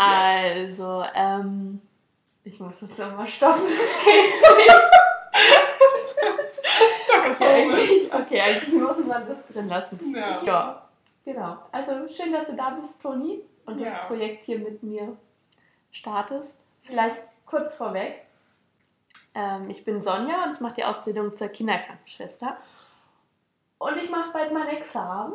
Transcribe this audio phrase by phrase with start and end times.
[0.00, 1.82] Also, ähm,
[2.44, 3.64] ich muss jetzt nochmal stoppen.
[7.18, 10.00] okay, eigentlich, okay, eigentlich muss man das drin lassen.
[10.14, 10.42] Ja.
[10.42, 10.88] ja.
[11.24, 11.58] Genau.
[11.70, 13.90] Also schön, dass du da bist, Toni, und ja.
[13.90, 15.18] das Projekt hier mit mir
[15.90, 16.56] startest.
[16.82, 18.26] Vielleicht kurz vorweg.
[19.34, 22.56] Ähm, ich bin Sonja und ich mache die Ausbildung zur Kinderkrankenschwester.
[23.78, 25.34] Und ich mache bald mein Examen.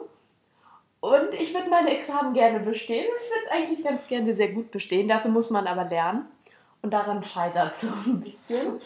[1.06, 3.06] Und ich würde meine Examen gerne bestehen.
[3.22, 5.08] Ich würde es eigentlich ganz gerne sehr gut bestehen.
[5.08, 6.26] Dafür muss man aber lernen.
[6.82, 8.82] Und daran scheitert so ein bisschen,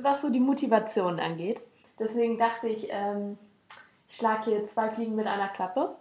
[0.00, 1.60] was so die Motivation angeht.
[1.98, 3.36] Deswegen dachte ich, ähm,
[4.08, 5.96] ich schlage hier zwei Fliegen mit einer Klappe.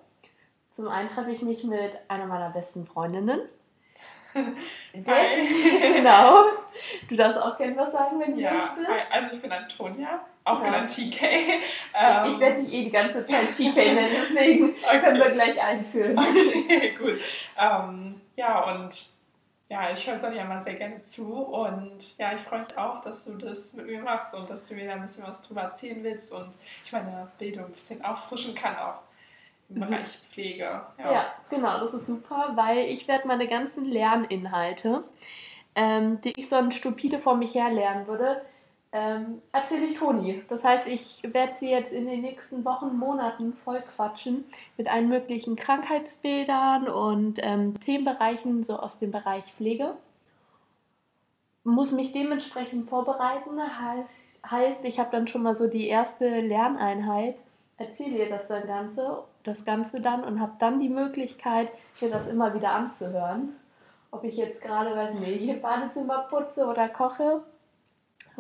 [0.76, 3.42] Zum einen treffe ich mich mit einer meiner besten Freundinnen.
[4.94, 6.46] Genau.
[7.08, 8.90] Du darfst auch gerne was sagen, wenn du ja, möchtest.
[9.12, 10.66] Also ich bin Antonia, auch ja.
[10.66, 11.22] genannt TK.
[11.22, 15.00] Ähm, ich werde dich eh die ganze Zeit TK nennen, deswegen okay.
[15.00, 16.18] können wir gleich einführen.
[16.18, 17.20] Okay, gut.
[17.58, 19.10] Ähm, ja, und
[19.68, 23.26] ja, ich höre Sonja immer sehr gerne zu und ja, ich freue mich auch, dass
[23.26, 26.04] du das mit mir machst und dass du mir da ein bisschen was drüber erzählen
[26.04, 26.50] willst und
[26.84, 29.09] ich meine Bildung ein bisschen auffrischen kann auch
[29.70, 29.80] im.
[29.80, 30.82] Bereich Pflege.
[30.98, 31.12] Ja.
[31.12, 31.34] ja.
[31.50, 35.04] genau, das ist super, weil ich werde meine ganzen Lerninhalte,
[35.76, 38.42] ähm, die ich sonst stupide vor mich her lernen würde,
[38.92, 40.42] ähm, erzähle ich Toni.
[40.50, 44.46] Das heißt, ich werde sie jetzt in den nächsten Wochen, Monaten voll quatschen
[44.78, 49.94] mit allen möglichen Krankheitsbildern und ähm, Themenbereichen so aus dem Bereich Pflege.
[51.64, 53.60] Muss mich dementsprechend vorbereiten.
[53.60, 57.36] Heißt, heißt ich habe dann schon mal so die erste Lerneinheit,
[57.80, 61.70] erzähle ihr das dann Ganze, das Ganze dann und habe dann die Möglichkeit,
[62.02, 63.56] mir das immer wieder anzuhören.
[64.12, 67.42] Ob ich jetzt gerade, weiß nicht, Badezimmer putze oder koche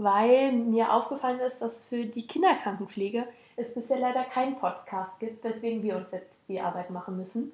[0.03, 5.83] weil mir aufgefallen ist, dass für die Kinderkrankenpflege es bisher leider keinen Podcast gibt, weswegen
[5.83, 7.51] wir uns jetzt die Arbeit machen müssen.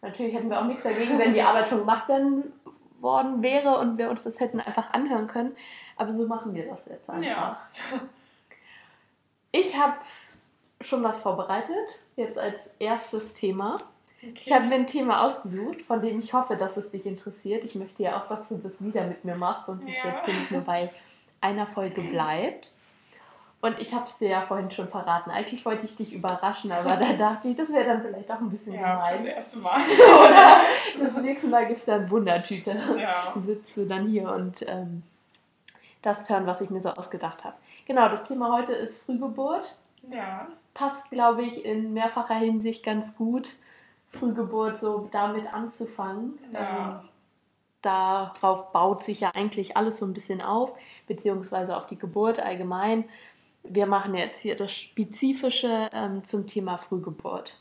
[0.00, 2.52] Natürlich hätten wir auch nichts dagegen, wenn die Arbeit schon gemacht werden
[3.00, 5.56] worden wäre und wir uns das hätten einfach anhören können.
[5.96, 7.26] Aber so machen wir das jetzt einfach.
[7.26, 7.58] Ja.
[9.50, 9.94] Ich habe
[10.86, 13.76] schon was vorbereitet, jetzt als erstes Thema.
[14.22, 14.40] Okay.
[14.46, 17.64] Ich habe mir ein Thema ausgesucht, von dem ich hoffe, dass es dich interessiert.
[17.64, 19.94] Ich möchte ja auch, dass du das wieder mit mir machst und ja.
[20.04, 20.90] jetzt nicht nur bei
[21.40, 22.70] einer Folge bleibt.
[23.60, 25.30] Und ich habe es dir ja vorhin schon verraten.
[25.30, 28.50] Eigentlich wollte ich dich überraschen, aber da dachte ich, das wäre dann vielleicht auch ein
[28.50, 29.12] bisschen ja, gemein.
[29.12, 29.80] Das erste Mal.
[30.26, 30.60] Oder
[31.02, 32.78] das nächste Mal gibt es dann Wundertüte.
[32.98, 33.32] Ja.
[33.44, 35.02] Sitzt du dann hier und ähm,
[36.02, 37.56] das hören, was ich mir so ausgedacht habe.
[37.86, 39.76] Genau, das Thema heute ist Frühgeburt.
[40.10, 40.48] Ja.
[40.74, 43.50] Passt, glaube ich, in mehrfacher Hinsicht ganz gut,
[44.10, 46.38] Frühgeburt so damit anzufangen.
[46.52, 47.02] Ja.
[47.02, 47.08] Ähm,
[47.82, 50.72] darauf baut sich ja eigentlich alles so ein bisschen auf,
[51.06, 53.04] beziehungsweise auf die Geburt allgemein.
[53.62, 57.58] Wir machen jetzt hier das Spezifische ähm, zum Thema Frühgeburt.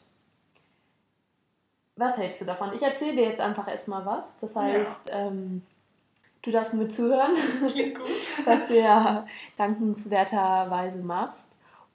[1.95, 2.73] Was hältst du davon?
[2.73, 4.25] Ich erzähle dir jetzt einfach erstmal was.
[4.41, 5.27] Das heißt, ja.
[5.27, 5.61] ähm,
[6.41, 7.35] du darfst mir zuhören,
[8.45, 9.25] was du ja
[9.57, 11.52] dankenswerterweise machst.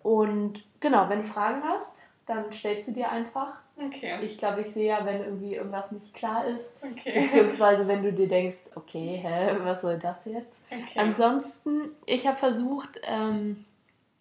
[0.08, 1.92] Und genau, wenn du Fragen hast,
[2.26, 3.54] dann stellst du dir einfach
[3.86, 4.18] Okay.
[4.22, 6.68] Ich glaube, ich sehe ja, wenn irgendwie irgendwas nicht klar ist.
[6.82, 7.26] Okay.
[7.26, 10.56] Beziehungsweise wenn du dir denkst, okay, hä, was soll das jetzt?
[10.70, 10.98] Okay.
[10.98, 13.64] Ansonsten, ich habe versucht, ähm,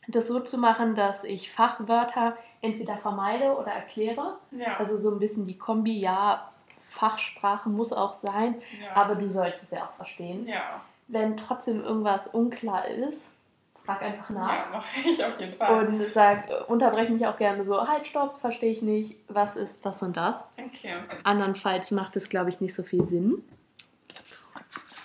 [0.08, 4.38] das so zu machen, dass ich Fachwörter entweder vermeide oder erkläre.
[4.52, 4.78] Ja.
[4.78, 6.52] Also so ein bisschen die Kombi, ja,
[6.92, 8.96] Fachsprache muss auch sein, ja.
[8.96, 10.48] aber du sollst es ja auch verstehen.
[10.48, 10.82] Ja.
[11.08, 13.22] Wenn trotzdem irgendwas unklar ist,
[13.88, 14.54] frag einfach nach.
[14.54, 15.88] Ja, mache ich auf jeden Fall.
[15.88, 20.04] Und sag, unterbreche mich auch gerne so, halt, stopp, verstehe ich nicht, was ist das
[20.04, 20.44] und das.
[20.58, 20.96] Okay.
[21.24, 23.44] Andernfalls macht es, glaube ich, nicht so viel Sinn.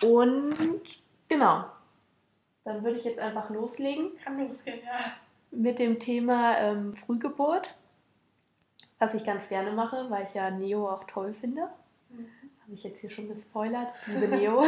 [0.02, 0.80] Und
[1.28, 1.64] genau,
[2.64, 4.10] dann würde ich jetzt einfach loslegen.
[4.24, 5.12] Kann losgehen, ja.
[5.52, 7.74] Mit dem Thema ähm, Frühgeburt,
[8.98, 11.68] was ich ganz gerne mache, weil ich ja Neo auch toll finde.
[12.72, 14.64] Habe ich jetzt hier schon gespoilert, liebe Neo.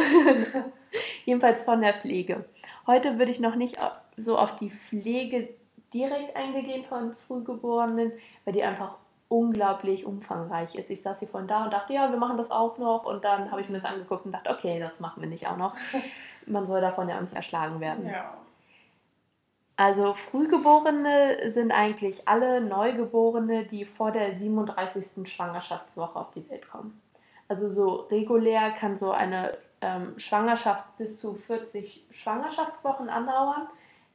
[1.25, 2.45] Jedenfalls von der Pflege.
[2.85, 3.79] Heute würde ich noch nicht
[4.15, 5.49] so auf die Pflege
[5.91, 8.11] direkt eingehen von Frühgeborenen,
[8.43, 8.97] weil die einfach
[9.27, 10.91] unglaublich umfangreich ist.
[10.91, 13.05] Ich saß hier von da und dachte, ja, wir machen das auch noch.
[13.05, 15.57] Und dann habe ich mir das angeguckt und dachte, okay, das machen wir nicht auch
[15.57, 15.75] noch.
[16.45, 18.07] Man soll davon ja auch nicht erschlagen werden.
[18.07, 18.35] Ja.
[19.77, 25.27] Also Frühgeborene sind eigentlich alle Neugeborene, die vor der 37.
[25.27, 27.01] Schwangerschaftswoche auf die Welt kommen.
[27.47, 29.51] Also so regulär kann so eine
[29.81, 33.67] ähm, Schwangerschaft bis zu 40 Schwangerschaftswochen andauern.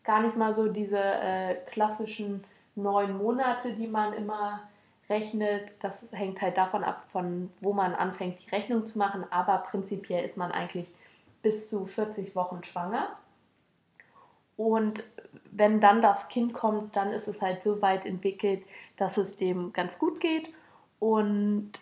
[0.05, 2.45] Gar nicht mal so diese äh, klassischen
[2.75, 4.63] neun Monate, die man immer
[5.09, 5.73] rechnet.
[5.81, 9.25] Das hängt halt davon ab, von wo man anfängt, die Rechnung zu machen.
[9.31, 10.87] Aber prinzipiell ist man eigentlich
[11.43, 13.09] bis zu 40 Wochen schwanger.
[14.57, 15.03] Und
[15.53, 18.63] wenn dann das Kind kommt, dann ist es halt so weit entwickelt,
[18.97, 20.53] dass es dem ganz gut geht.
[20.99, 21.73] Und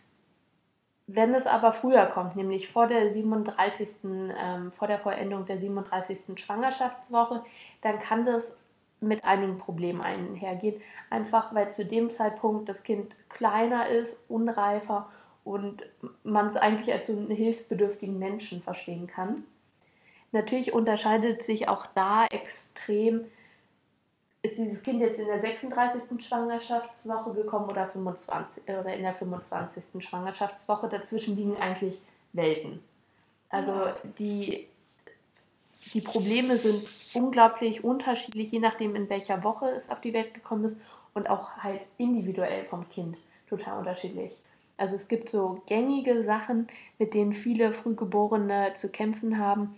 [1.11, 3.89] Wenn es aber früher kommt, nämlich vor der 37.
[4.05, 6.39] Ähm, vor der Vollendung der 37.
[6.39, 7.43] Schwangerschaftswoche,
[7.81, 8.45] dann kann das
[9.01, 10.83] mit einigen Problemen einhergehen.
[11.09, 15.09] Einfach weil zu dem Zeitpunkt das Kind kleiner ist, unreifer
[15.45, 15.83] und
[16.25, 19.45] man es eigentlich als so einen hilfsbedürftigen Menschen verstehen kann.
[20.33, 23.25] Natürlich unterscheidet sich auch da extrem,
[24.49, 26.03] ist dieses Kind jetzt in der 36.
[26.27, 29.85] Schwangerschaftswoche gekommen oder, 25, oder in der 25.
[29.99, 30.89] Schwangerschaftswoche.
[30.89, 32.01] Dazwischen liegen eigentlich
[32.33, 32.81] Welten.
[33.51, 33.73] Also
[34.19, 34.69] die
[35.95, 40.65] die Probleme sind unglaublich unterschiedlich, je nachdem, in welcher Woche es auf die Welt gekommen
[40.65, 40.77] ist
[41.15, 43.17] und auch halt individuell vom Kind
[43.49, 44.33] total unterschiedlich.
[44.77, 46.69] Also es gibt so gängige Sachen,
[46.99, 49.77] mit denen viele Frühgeborene zu kämpfen haben,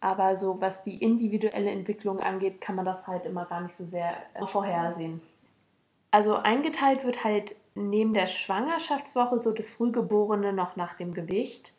[0.00, 3.84] aber so was die individuelle Entwicklung angeht, kann man das halt immer gar nicht so
[3.84, 5.20] sehr äh, vorhersehen.
[6.10, 11.72] Also eingeteilt wird halt neben der Schwangerschaftswoche so das Frühgeborene noch nach dem Gewicht.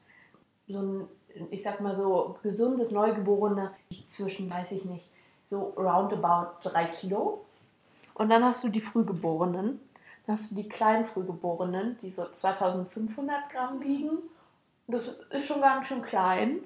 [0.67, 1.07] So ein
[1.51, 3.71] ich sag mal so, gesundes Neugeborene
[4.07, 5.07] zwischen, weiß ich nicht,
[5.45, 7.45] so roundabout drei Kilo.
[8.13, 9.79] Und dann hast du die Frühgeborenen.
[10.25, 14.17] Dann hast du die kleinen Frühgeborenen, die so 2500 Gramm wiegen.
[14.87, 16.59] Das ist schon ganz schön klein.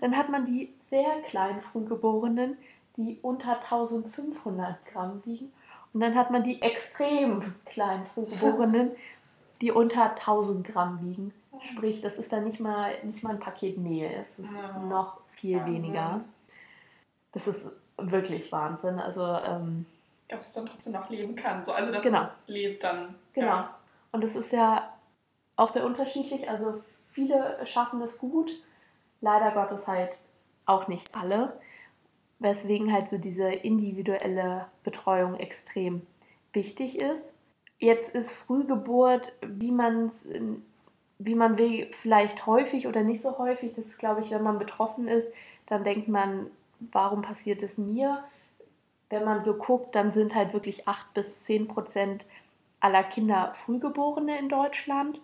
[0.00, 2.56] Dann hat man die sehr kleinen Frühgeborenen,
[2.96, 5.52] die unter 1500 Gramm wiegen.
[5.92, 8.92] Und dann hat man die extrem kleinen Frühgeborenen,
[9.60, 11.32] die unter 1000 Gramm wiegen.
[11.72, 14.78] Sprich, das ist dann nicht mal, nicht mal ein Paket Mehl, es ist ja.
[14.78, 15.74] noch viel Wahnsinn.
[15.74, 16.20] weniger.
[17.32, 17.60] Das ist
[17.96, 19.00] wirklich Wahnsinn.
[19.00, 19.86] Also, ähm,
[20.28, 21.64] dass es dann trotzdem noch leben kann.
[21.64, 22.22] So, also, dass genau.
[22.22, 23.14] es lebt dann.
[23.32, 23.46] Genau.
[23.46, 23.74] Ja.
[24.12, 24.92] Und das ist ja
[25.56, 26.48] auch sehr unterschiedlich.
[26.48, 26.82] Also,
[27.12, 28.50] viele schaffen es gut.
[29.20, 30.16] Leider Gottes halt
[30.68, 31.58] auch nicht alle.
[32.38, 36.06] Weswegen halt so diese individuelle Betreuung extrem
[36.52, 37.32] wichtig ist.
[37.78, 40.24] Jetzt ist Frühgeburt, wie man es
[41.18, 43.72] wie man will, vielleicht häufig oder nicht so häufig.
[43.74, 45.28] Das ist, glaube ich, wenn man betroffen ist,
[45.66, 46.46] dann denkt man,
[46.92, 48.22] warum passiert es mir?
[49.10, 52.24] Wenn man so guckt, dann sind halt wirklich 8 bis 10 Prozent
[52.80, 55.20] aller Kinder Frühgeborene in Deutschland.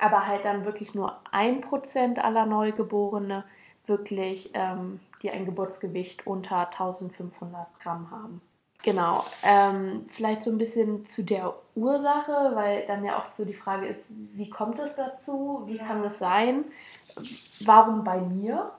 [0.00, 3.44] Aber halt dann wirklich nur 1 Prozent aller Neugeborene
[3.88, 8.40] wirklich, ähm, die ein Geburtsgewicht unter 1500 Gramm haben.
[8.82, 9.24] Genau.
[9.42, 13.86] Ähm, vielleicht so ein bisschen zu der Ursache, weil dann ja oft so die Frage
[13.86, 15.62] ist, wie kommt es dazu?
[15.66, 16.64] Wie kann es sein?
[17.64, 18.70] Warum bei mir?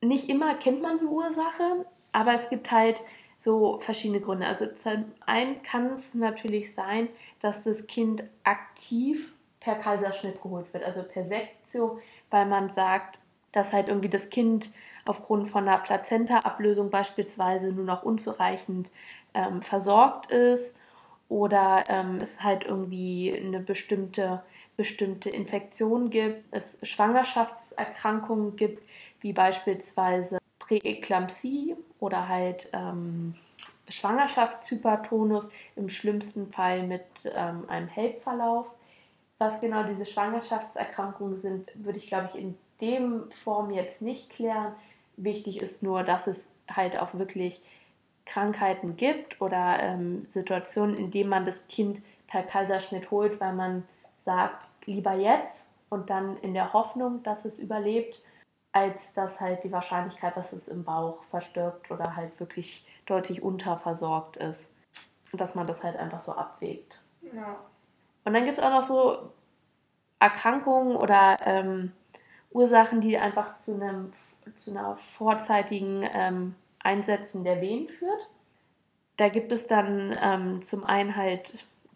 [0.00, 3.00] Nicht immer kennt man die Ursache, aber es gibt halt
[3.38, 4.46] so verschiedene Gründe.
[4.46, 7.08] Also zum einen kann es natürlich sein,
[7.40, 12.00] dass das Kind aktiv per Kaiserschnitt geholt wird, also per Sektio,
[12.30, 13.18] weil man sagt,
[13.52, 14.70] dass halt irgendwie das Kind
[15.04, 18.88] aufgrund von einer Plazenta-Ablösung beispielsweise nur noch unzureichend
[19.34, 20.74] ähm, versorgt ist
[21.28, 24.42] oder ähm, es halt irgendwie eine bestimmte,
[24.76, 28.82] bestimmte Infektion gibt, es Schwangerschaftserkrankungen gibt,
[29.20, 33.34] wie beispielsweise Präeklampsie oder halt ähm,
[33.88, 38.66] Schwangerschaftshypertonus, im schlimmsten Fall mit ähm, einem HELP-Verlauf.
[39.38, 44.74] Was genau diese Schwangerschaftserkrankungen sind, würde ich glaube ich in dem Form jetzt nicht klären.
[45.16, 46.38] Wichtig ist nur, dass es
[46.70, 47.62] halt auch wirklich
[48.26, 53.84] Krankheiten gibt oder ähm, Situationen, in denen man das Kind per Kaiserschnitt holt, weil man
[54.24, 58.20] sagt, lieber jetzt und dann in der Hoffnung, dass es überlebt,
[58.72, 64.36] als dass halt die Wahrscheinlichkeit, dass es im Bauch verstirbt oder halt wirklich deutlich unterversorgt
[64.38, 64.70] ist.
[65.30, 67.02] Und dass man das halt einfach so abwägt.
[67.34, 67.56] Ja.
[68.24, 69.32] Und dann gibt es auch noch so
[70.18, 71.92] Erkrankungen oder ähm,
[72.52, 74.10] Ursachen, die einfach zu, einem,
[74.56, 78.28] zu einer vorzeitigen ähm, Einsetzen der Wehen führt.
[79.16, 81.52] Da gibt es dann ähm, zum einen halt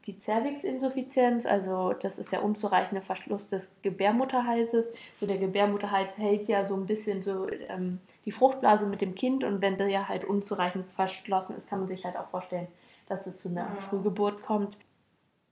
[0.06, 4.84] die Zervixinsuffizienz, also das ist der unzureichende Verschluss des Gebärmutterhalses.
[5.18, 9.42] So der Gebärmutterhals hält ja so ein bisschen so ähm, die Fruchtblase mit dem Kind
[9.42, 12.68] und wenn der ja halt unzureichend verschlossen ist, kann man sich halt auch vorstellen,
[13.08, 13.80] dass es zu einer ja.
[13.88, 14.76] Frühgeburt kommt.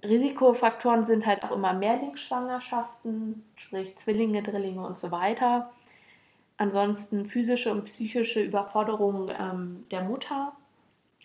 [0.04, 5.70] Risikofaktoren sind halt auch immer Mehrlingsschwangerschaften, sprich Zwillinge, Drillinge und so weiter.
[6.56, 10.52] Ansonsten physische und psychische Überforderung ähm, der Mutter.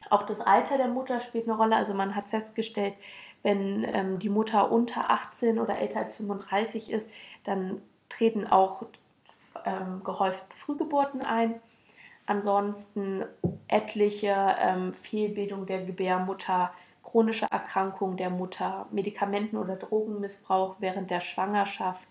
[0.10, 1.76] Auch das Alter der Mutter spielt eine Rolle.
[1.76, 2.96] Also man hat festgestellt,
[3.44, 7.10] wenn ähm, die Mutter unter 18 oder älter als 35 ist,
[7.44, 8.86] dann treten auch
[9.66, 11.56] ähm, gehäuft Frühgeburten ein.
[12.26, 13.26] Ansonsten
[13.68, 16.72] etliche ähm, Fehlbildung der Gebärmutter,
[17.10, 22.08] chronische Erkrankungen der Mutter, Medikamenten- oder Drogenmissbrauch während der Schwangerschaft,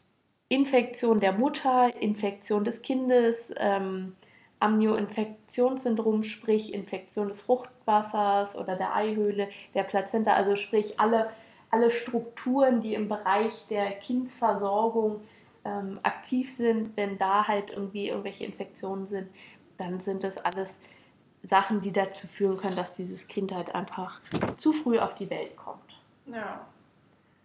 [0.49, 4.17] Infektion der Mutter, Infektion des Kindes, ähm,
[4.61, 11.31] Amnioinfektionssyndrom, sprich Infektion des Fruchtwassers oder der Eihöhle, der Plazenta, also sprich alle
[11.71, 15.21] alle Strukturen, die im Bereich der Kindsversorgung
[15.65, 19.29] ähm, aktiv sind, wenn da halt irgendwie irgendwelche Infektionen sind,
[19.77, 20.81] dann sind das alles
[21.43, 24.21] Sachen, die dazu führen können, dass dieses Kind halt einfach
[24.57, 26.01] zu früh auf die Welt kommt.
[26.27, 26.67] Ja.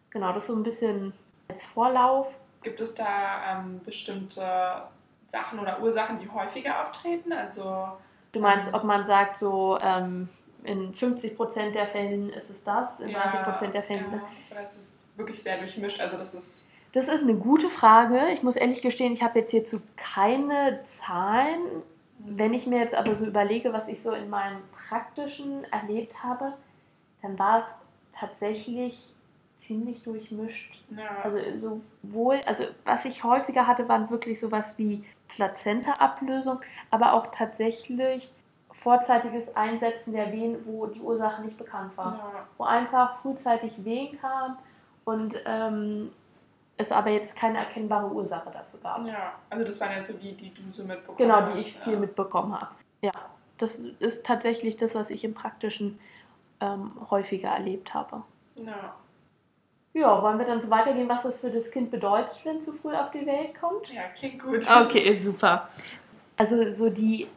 [0.10, 1.14] Genau, das ist so ein bisschen
[1.48, 2.34] als Vorlauf.
[2.62, 4.84] Gibt es da ähm, bestimmte
[5.28, 7.34] Sachen oder Ursachen, die häufiger auftreten?
[7.34, 7.88] Also
[8.34, 10.28] Du meinst, ob man sagt, so ähm,
[10.64, 14.06] in 50 Prozent der Fällen ist es das, in ja, 30 Prozent der Fälle.
[14.12, 14.22] Ja,
[14.52, 16.00] oder ist es wirklich sehr durchmischt?
[16.02, 16.68] Also das ist.
[16.94, 18.30] Das ist eine gute Frage.
[18.34, 21.60] Ich muss ehrlich gestehen, ich habe jetzt hierzu keine Zahlen.
[22.26, 26.54] Wenn ich mir jetzt aber so überlege, was ich so in meinem praktischen erlebt habe,
[27.22, 27.66] dann war es
[28.18, 29.10] tatsächlich
[29.60, 30.84] ziemlich durchmischt.
[30.96, 31.22] Ja.
[31.24, 38.32] Also sowohl, also was ich häufiger hatte, waren wirklich sowas wie Plazenta-Ablösung, aber auch tatsächlich
[38.72, 42.14] vorzeitiges Einsetzen der Wehen, wo die Ursache nicht bekannt war.
[42.14, 42.48] Ja.
[42.58, 44.58] Wo einfach frühzeitig Wehen kam
[45.06, 46.12] und ähm,
[46.78, 49.06] es aber jetzt keine erkennbare Ursache dafür gab.
[49.06, 51.44] Ja, also das waren ja so die, die du so mitbekommen genau, hast.
[51.46, 51.82] Genau, die ich ja.
[51.84, 52.72] viel mitbekommen habe.
[53.02, 53.12] Ja,
[53.58, 56.00] das ist tatsächlich das, was ich im Praktischen
[56.60, 58.24] ähm, häufiger erlebt habe.
[58.56, 58.96] Ja.
[59.96, 62.74] Ja, wollen wir dann so weitergehen, was das für das Kind bedeutet, wenn es zu
[62.74, 63.94] früh auf die Welt kommt?
[63.94, 64.66] Ja, klingt gut.
[64.68, 65.70] Okay, super.
[66.36, 67.28] Also so die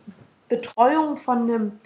[0.49, 1.81] Betreuung von einem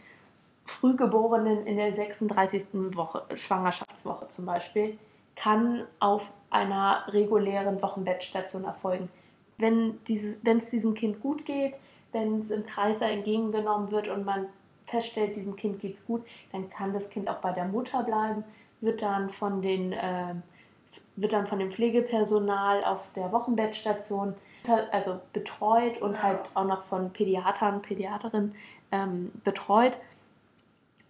[0.64, 2.66] Frühgeborenen in der 36.
[2.95, 4.97] Woche, Schwangerschaftswoche zum Beispiel,
[5.40, 9.09] kann auf einer regulären Wochenbettstation erfolgen.
[9.56, 11.75] Wenn, dieses, wenn es diesem Kind gut geht,
[12.12, 14.47] wenn es im Kreis entgegengenommen wird und man
[14.87, 18.44] feststellt, diesem Kind geht es gut, dann kann das Kind auch bei der Mutter bleiben,
[18.80, 20.35] wird dann von den äh,
[21.16, 24.35] wird dann von dem Pflegepersonal auf der Wochenbettstation
[24.90, 28.54] also betreut und halt auch noch von Pädiatern, Pädiaterinnen
[28.92, 29.92] ähm, betreut.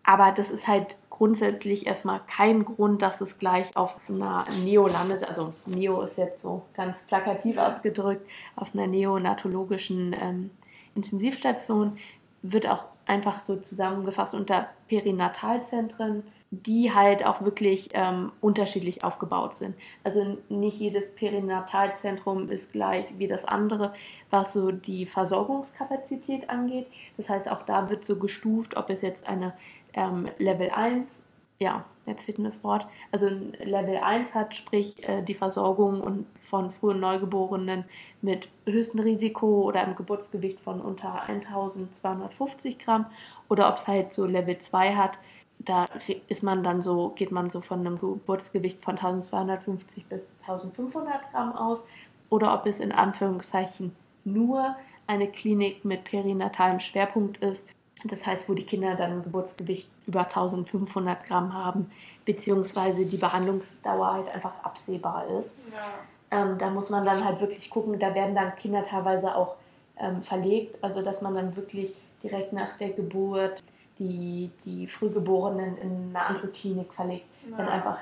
[0.04, 5.28] Aber das ist halt grundsätzlich erstmal kein Grund, dass es gleich auf einer Neo landet.
[5.28, 10.48] Also Neo ist jetzt so ganz plakativ ausgedrückt, auf einer neonatologischen ähm,
[10.94, 11.98] Intensivstation
[12.40, 19.76] wird auch einfach so zusammengefasst unter Perinatalzentren die halt auch wirklich ähm, unterschiedlich aufgebaut sind.
[20.02, 23.94] Also nicht jedes Perinatalzentrum ist gleich wie das andere,
[24.30, 26.88] was so die Versorgungskapazität angeht.
[27.16, 29.54] Das heißt, auch da wird so gestuft, ob es jetzt eine
[29.94, 31.10] ähm, Level 1,
[31.58, 36.70] ja, jetzt fehlt mir das Wort, also Level 1 hat, sprich äh, die Versorgung von
[36.70, 37.84] frühen Neugeborenen
[38.22, 43.06] mit höchstem Risiko oder einem Geburtsgewicht von unter 1250 Gramm
[43.48, 45.12] oder ob es halt so Level 2 hat,
[45.58, 45.84] da
[46.28, 51.52] ist man dann so, geht man so von einem Geburtsgewicht von 1250 bis 1500 Gramm
[51.52, 51.86] aus
[52.30, 53.94] oder ob es in Anführungszeichen
[54.24, 57.66] nur eine Klinik mit perinatalem Schwerpunkt ist.
[58.04, 61.90] Das heißt, wo die Kinder dann ein Geburtsgewicht über 1500 Gramm haben,
[62.24, 65.50] beziehungsweise die Behandlungsdauer halt einfach absehbar ist.
[65.72, 66.42] Ja.
[66.42, 69.56] Ähm, da muss man dann halt wirklich gucken, da werden dann Kinder teilweise auch
[69.98, 71.92] ähm, verlegt, also dass man dann wirklich
[72.22, 73.62] direkt nach der Geburt
[73.98, 77.58] die, die Frühgeborenen in eine andere Klinik verlegt, ja.
[77.58, 77.98] wenn einfach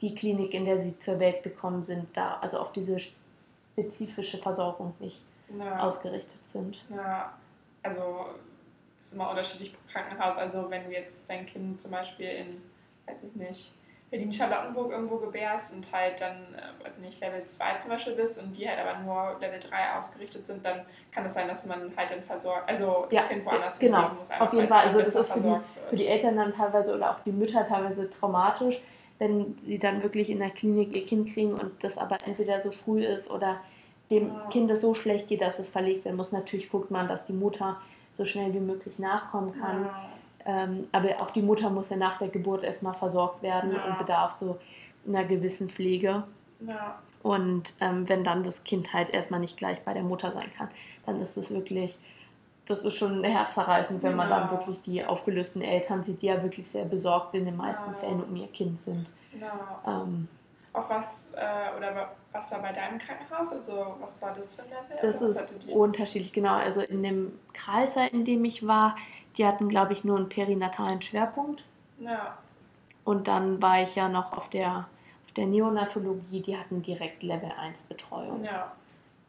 [0.00, 4.94] die Klinik, in der sie zur Welt gekommen sind, da also auf diese spezifische Versorgung
[4.98, 5.22] nicht
[5.58, 5.78] ja.
[5.78, 6.84] ausgerichtet sind.
[6.94, 7.32] Ja,
[7.82, 8.26] also
[9.02, 10.36] ist immer unterschiedlich pro Krankenhaus.
[10.36, 12.62] Also wenn du jetzt dein Kind zum Beispiel in,
[13.06, 13.72] weiß ich nicht,
[14.10, 16.54] Berlin-Charlottenburg irgendwo gebärst und halt dann,
[16.84, 20.46] weiß nicht, Level 2 zum Beispiel bist und die halt aber nur Level 3 ausgerichtet
[20.46, 20.82] sind, dann
[21.14, 24.10] kann es sein, dass man halt dann versorgt, also das ja, Kind woanders genau.
[24.10, 24.30] muss.
[24.30, 25.56] Auf jeden Fall, also das ist für die,
[25.88, 28.82] für die Eltern dann teilweise oder auch die Mütter teilweise traumatisch,
[29.18, 32.70] wenn sie dann wirklich in der Klinik ihr Kind kriegen und das aber entweder so
[32.70, 33.60] früh ist oder
[34.10, 34.48] dem ja.
[34.50, 36.32] Kind es so schlecht geht, dass es verlegt werden muss.
[36.32, 37.80] Natürlich guckt man, dass die Mutter
[38.12, 39.84] so schnell wie möglich nachkommen kann.
[39.84, 40.08] Ja
[40.44, 43.84] ähm, aber auch die Mutter muss ja nach der Geburt erstmal versorgt werden ja.
[43.84, 44.58] und bedarf so
[45.06, 46.24] einer gewissen Pflege.
[46.60, 46.98] Ja.
[47.22, 50.68] Und ähm, wenn dann das Kind halt erstmal nicht gleich bei der Mutter sein kann,
[51.06, 51.96] dann ist es wirklich,
[52.66, 56.68] das ist schon herzzerreißend, wenn man dann wirklich die aufgelösten Eltern sieht, die ja wirklich
[56.68, 59.06] sehr besorgt in den meisten Fällen um ihr Kind sind.
[59.86, 60.28] Ähm,
[60.72, 63.52] auch was, äh, oder was war bei deinem Krankenhaus?
[63.52, 64.98] Also was war das für ein Level?
[65.02, 66.54] Das ist unterschiedlich, genau.
[66.54, 68.96] Also in dem Kreis, in dem ich war,
[69.36, 71.62] die hatten, glaube ich, nur einen perinatalen Schwerpunkt.
[71.98, 72.38] Ja.
[73.04, 74.88] Und dann war ich ja noch auf der,
[75.26, 78.44] auf der Neonatologie, die hatten direkt Level 1 Betreuung.
[78.44, 78.72] Ja.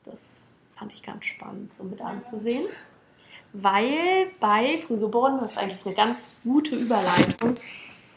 [0.06, 0.42] Das
[0.76, 2.06] fand ich ganz spannend, so mit ja.
[2.06, 2.68] anzusehen.
[3.54, 7.56] Weil bei Frühgeborenen, das ist eigentlich eine ganz gute Überleitung,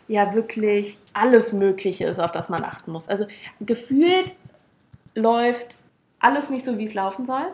[0.09, 3.09] ja wirklich alles Mögliche ist, auf das man achten muss.
[3.09, 3.27] Also
[3.61, 4.35] gefühlt
[5.15, 5.77] läuft
[6.21, 7.47] alles nicht so, wie es laufen soll.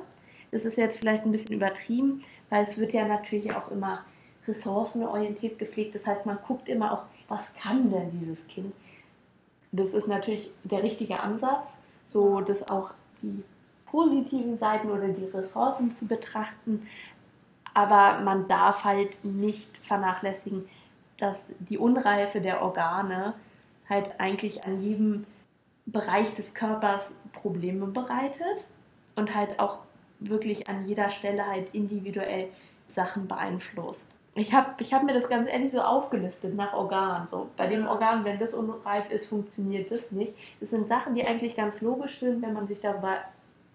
[0.51, 4.05] Das ist jetzt vielleicht ein bisschen übertrieben, weil es wird ja natürlich auch immer
[4.47, 5.95] ressourcenorientiert gepflegt.
[5.95, 8.73] Das heißt, man guckt immer auch, was kann denn dieses Kind?
[9.73, 11.67] das ist natürlich der richtige Ansatz,
[12.11, 12.93] so dass auch
[13.23, 13.43] die
[13.87, 16.87] positiven Seiten oder die Ressourcen zu betrachten.
[17.75, 20.69] Aber man darf halt nicht vernachlässigen,
[21.19, 23.35] dass die Unreife der Organe
[23.89, 25.27] halt eigentlich an jedem
[25.87, 28.67] Bereich des Körpers Probleme bereitet
[29.17, 29.79] und halt auch
[30.21, 32.49] wirklich an jeder Stelle halt individuell
[32.89, 34.09] Sachen beeinflusst.
[34.35, 37.29] Ich habe ich hab mir das ganz ehrlich so aufgelistet nach Organ.
[37.29, 40.33] So, bei dem Organ, wenn das unreif ist, funktioniert das nicht.
[40.61, 43.19] Das sind Sachen, die eigentlich ganz logisch sind, wenn man sich darüber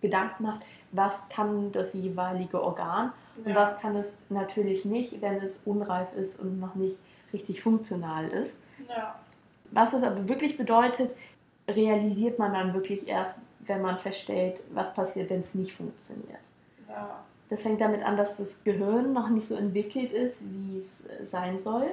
[0.02, 3.12] Gedanken macht, was kann das jeweilige Organ
[3.44, 3.56] und ja.
[3.56, 6.98] was kann es natürlich nicht, wenn es unreif ist und noch nicht
[7.34, 8.58] richtig funktional ist.
[8.88, 9.16] Ja.
[9.72, 11.12] Was es aber wirklich bedeutet,
[11.68, 16.40] realisiert man dann wirklich erst, wenn man feststellt, was passiert, wenn es nicht funktioniert.
[16.88, 17.20] Ja.
[17.50, 21.26] Das fängt damit an, dass das Gehirn noch nicht so entwickelt ist, wie es äh,
[21.26, 21.88] sein soll.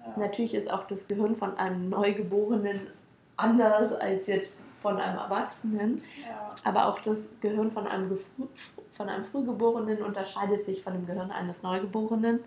[0.00, 0.14] Ja.
[0.16, 2.88] Natürlich ist auch das Gehirn von einem Neugeborenen
[3.36, 4.52] anders als jetzt
[4.82, 6.02] von einem Erwachsenen.
[6.22, 6.54] Ja.
[6.64, 8.18] Aber auch das Gehirn von einem,
[8.96, 12.40] von einem Frühgeborenen unterscheidet sich von dem Gehirn eines Neugeborenen.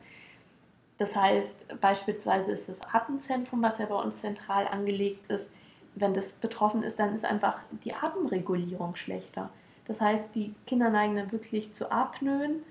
[1.01, 5.49] Das heißt, beispielsweise ist das Atemzentrum, was ja bei uns zentral angelegt ist,
[5.95, 9.49] wenn das betroffen ist, dann ist einfach die Atemregulierung schlechter.
[9.87, 12.61] Das heißt, die Kinder neigen dann wirklich zu Apnoen.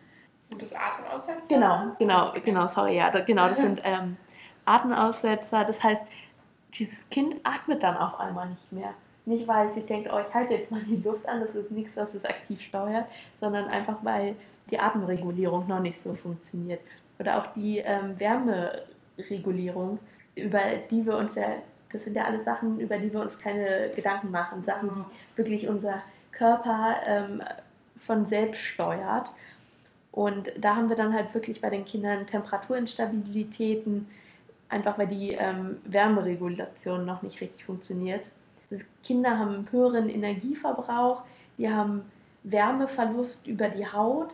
[0.49, 1.57] Und das Atemaussetzer?
[1.57, 4.17] Genau, genau, genau, sorry, ja, genau, das sind ähm,
[4.65, 5.65] Atemaussetzer.
[5.65, 6.03] Das heißt,
[6.75, 8.95] dieses Kind atmet dann auf einmal nicht mehr.
[9.27, 11.73] Nicht, weil es sich denkt, oh, ich halte jetzt mal die Luft an, das ist
[11.73, 13.07] nichts, was es aktiv steuert,
[13.41, 14.37] sondern einfach, weil
[14.71, 16.81] die Atemregulierung noch nicht so funktioniert.
[17.21, 20.01] Oder auch die ähm, Wärmeregulierung,
[20.35, 20.61] über
[20.91, 21.57] die wir uns ja
[21.93, 24.65] das sind ja alles Sachen, über die wir uns keine Gedanken machen.
[24.65, 27.43] Sachen, die wirklich unser Körper ähm,
[28.07, 29.31] von selbst steuert.
[30.13, 34.09] Und da haben wir dann halt wirklich bei den Kindern Temperaturinstabilitäten,
[34.69, 38.25] einfach weil die ähm, Wärmeregulation noch nicht richtig funktioniert.
[38.71, 41.23] Die Kinder haben einen höheren Energieverbrauch,
[41.59, 42.03] die haben
[42.45, 44.31] Wärmeverlust über die Haut,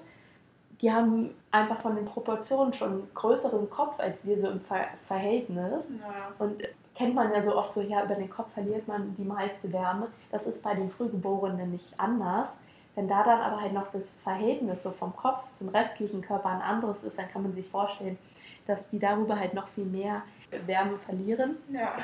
[0.81, 4.89] die haben einfach von den Proportionen schon einen größeren Kopf als wir so im Ver
[5.07, 5.85] Verhältnis.
[6.01, 6.33] Ja.
[6.39, 6.63] Und
[6.95, 10.09] kennt man ja so oft so, ja, über den Kopf verliert man die meiste Wärme.
[10.31, 12.49] Das ist bei den Frühgeborenen nicht anders.
[12.95, 16.63] Wenn da dann aber halt noch das Verhältnis so vom Kopf zum restlichen Körper ein
[16.63, 18.19] anderes ist, dann kann man sich vorstellen,
[18.67, 20.23] dass die darüber halt noch viel mehr
[20.65, 21.57] Wärme verlieren.
[21.71, 21.95] Ja.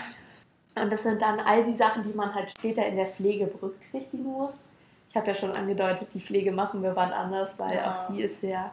[0.75, 4.25] Und das sind dann all die Sachen, die man halt später in der Pflege berücksichtigen
[4.25, 4.53] muss.
[5.13, 8.07] Ich habe ja schon angedeutet, die Pflege machen wir wann anders, weil ja.
[8.07, 8.71] auch die ist sehr,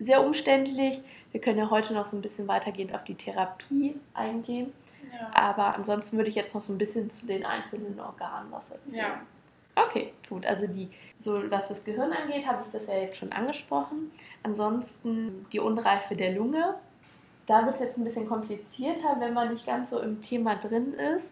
[0.00, 1.00] sehr umständlich.
[1.30, 4.72] Wir können ja heute noch so ein bisschen weitergehend auf die Therapie eingehen.
[5.32, 8.96] Aber ansonsten würde ich jetzt noch so ein bisschen zu den einzelnen Organen was erzählen.
[8.96, 9.20] Ja.
[9.76, 10.44] Okay, gut.
[10.44, 14.10] Also die, so was das Gehirn angeht, habe ich das ja jetzt schon angesprochen.
[14.42, 16.74] Ansonsten die Unreife der Lunge.
[17.46, 20.92] Da wird es jetzt ein bisschen komplizierter, wenn man nicht ganz so im Thema drin
[20.94, 21.30] ist.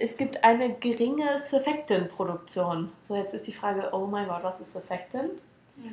[0.00, 2.90] Es gibt eine geringe Surfactant-Produktion.
[3.06, 5.32] So, jetzt ist die Frage, oh mein Gott, was ist Surfactant?
[5.76, 5.90] Ja.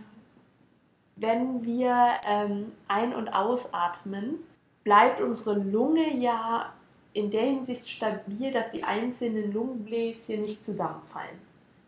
[1.17, 4.35] Wenn wir ähm, ein- und ausatmen,
[4.83, 6.73] bleibt unsere Lunge ja
[7.11, 11.41] in der Hinsicht stabil, dass die einzelnen Lungenbläschen nicht zusammenfallen.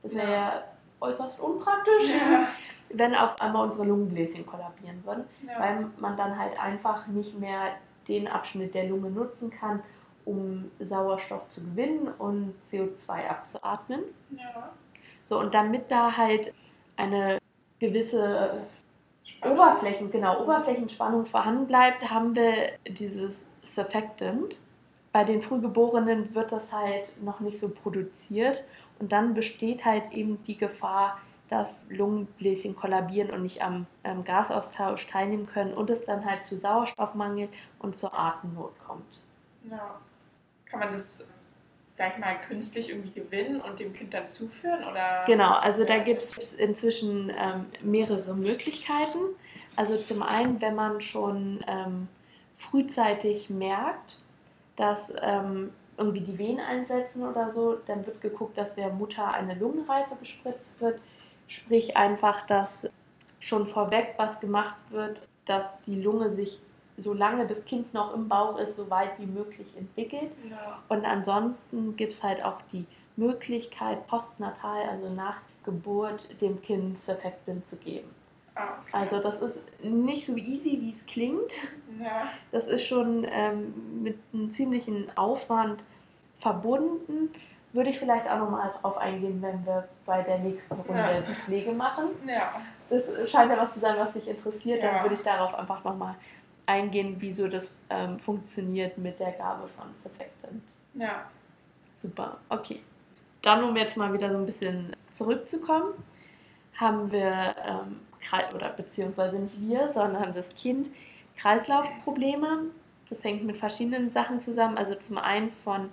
[0.03, 0.34] Das wäre ja.
[0.34, 0.63] ja
[0.99, 2.47] äußerst unpraktisch, ja.
[2.89, 5.23] wenn auf einmal unsere Lungenbläschen kollabieren würden,
[5.58, 7.75] weil man dann halt einfach nicht mehr
[8.08, 9.84] den Abschnitt der Lunge nutzen kann,
[10.29, 14.01] um Sauerstoff zu gewinnen und CO2 abzuatmen.
[15.25, 16.53] So, und damit da halt
[16.95, 17.39] eine
[17.79, 18.61] gewisse
[19.43, 24.57] Oberflächen, genau, Oberflächenspannung vorhanden bleibt, haben wir dieses Surfactant.
[25.11, 28.63] Bei den Frühgeborenen wird das halt noch nicht so produziert
[28.99, 35.07] und dann besteht halt eben die Gefahr, dass Lungenbläschen kollabieren und nicht am ähm, Gasaustausch
[35.07, 39.21] teilnehmen können und es dann halt zu Sauerstoffmangel und zur Atemnot kommt.
[39.63, 39.99] Ja.
[40.69, 41.25] Kann man das
[41.99, 44.86] sag ich mal, künstlich irgendwie gewinnen und dem Kind dann zuführen?
[44.86, 49.19] Oder genau, also da gibt es inzwischen ähm, mehrere Möglichkeiten.
[49.75, 52.08] Also zum einen, wenn man schon ähm,
[52.58, 54.17] frühzeitig merkt,
[54.77, 59.55] dass ähm, irgendwie die Venen einsetzen oder so, dann wird geguckt, dass der Mutter eine
[59.55, 61.01] Lungenreife gespritzt wird.
[61.49, 62.88] Sprich einfach, dass
[63.41, 66.62] schon vorweg was gemacht wird, dass die Lunge sich
[66.99, 70.31] solange das Kind noch im Bauch ist, so weit wie möglich entwickelt.
[70.49, 70.79] Ja.
[70.89, 72.85] Und ansonsten gibt es halt auch die
[73.15, 78.09] Möglichkeit, postnatal, also nach Geburt, dem Kind Surfactant zu geben.
[78.55, 78.91] Ah, okay.
[78.91, 81.51] Also das ist nicht so easy, wie es klingt.
[82.01, 82.29] Ja.
[82.51, 85.81] Das ist schon ähm, mit einem ziemlichen Aufwand
[86.39, 87.33] verbunden.
[87.71, 91.35] Würde ich vielleicht auch nochmal drauf eingehen, wenn wir bei der nächsten Runde ja.
[91.45, 92.05] Pflege machen.
[92.27, 92.62] Ja.
[92.89, 94.83] Das scheint ja was zu sein, was dich interessiert.
[94.83, 96.15] Dann würde ich darauf einfach nochmal
[96.69, 100.63] eingehen, wieso das ähm, funktioniert mit der Gabe von Surfactant.
[100.93, 101.29] Ja.
[102.01, 102.82] Super, okay.
[103.41, 105.93] Dann, um jetzt mal wieder so ein bisschen zurückzukommen,
[106.75, 107.99] haben wir, ähm,
[108.55, 110.89] oder beziehungsweise nicht wir, sondern das Kind,
[111.38, 112.65] Kreislaufprobleme.
[113.10, 114.77] Das hängt mit verschiedenen Sachen zusammen.
[114.77, 115.89] Also zum einen von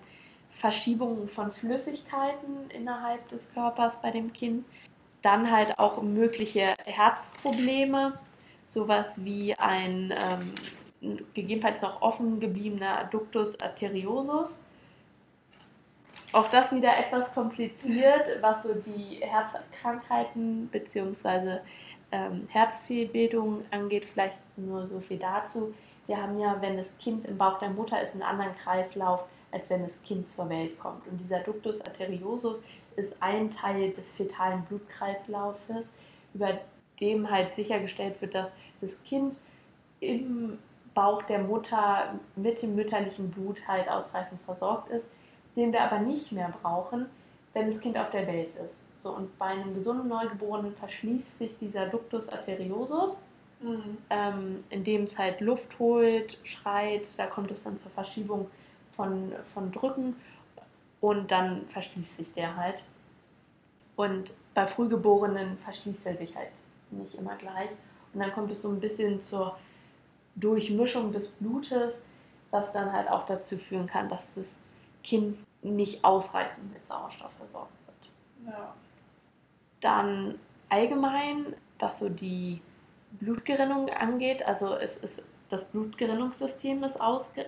[0.51, 4.65] Verschiebungen von Flüssigkeiten innerhalb des Körpers bei dem Kind.
[5.23, 8.19] Dann halt auch mögliche Herzprobleme,
[8.77, 14.63] sowas wie ein ähm, gegebenenfalls noch offen gebliebener Ductus arteriosus.
[16.33, 21.61] Auch das wieder etwas kompliziert, was so die Herzkrankheiten bzw.
[22.13, 24.05] Ähm, Herzfehlbildung angeht.
[24.05, 25.75] Vielleicht nur so viel dazu.
[26.07, 29.71] Wir haben ja, wenn das Kind im Bauch der Mutter ist, einen anderen Kreislauf als
[29.71, 31.07] wenn das Kind zur Welt kommt.
[31.07, 32.61] Und dieser Ductus arteriosus
[32.97, 35.87] ist ein Teil des fetalen Blutkreislaufes,
[36.35, 36.59] über
[37.01, 39.37] dem halt sichergestellt wird, dass das Kind
[40.01, 40.59] im
[40.95, 45.07] Bauch der Mutter mit dem mütterlichen Blut halt ausreichend versorgt ist,
[45.55, 47.07] den wir aber nicht mehr brauchen,
[47.53, 48.81] wenn das Kind auf der Welt ist.
[49.03, 53.19] So, und bei einem gesunden Neugeborenen verschließt sich dieser Ductus arteriosus,
[53.61, 53.99] mhm.
[54.11, 58.51] ähm, indem es halt Luft holt, schreit, da kommt es dann zur Verschiebung
[58.97, 60.17] von, von Drücken
[61.01, 62.77] und dann verschließt sich der halt.
[63.97, 66.51] Und bei Frühgeborenen verschließt er sich halt
[66.91, 67.71] nicht immer gleich.
[68.17, 69.59] Und dann kommt es so ein bisschen zur
[70.37, 72.03] Durchmischung des Blutes,
[72.51, 74.47] was dann halt auch dazu führen kann, dass das
[75.05, 78.55] Kind nicht ausreichend mit Sauerstoff versorgt wird.
[78.55, 78.75] Ja.
[79.83, 80.39] Dann
[80.71, 82.63] allgemein, was so die
[83.21, 86.97] Blutgerinnung angeht, also es ist das Blutgerinnungssystem ist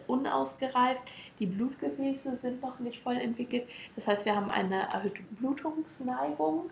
[0.07, 1.00] unausgereift,
[1.40, 3.66] die Blutgefäße sind noch nicht voll entwickelt.
[3.96, 6.70] Das heißt, wir haben eine erhöhte Blutungsneigung.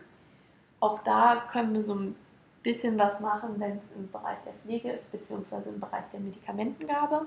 [0.80, 2.14] Auch da können wir so ein
[2.66, 7.26] bisschen was machen, wenn es im Bereich der Pflege ist, beziehungsweise im Bereich der Medikamentengabe.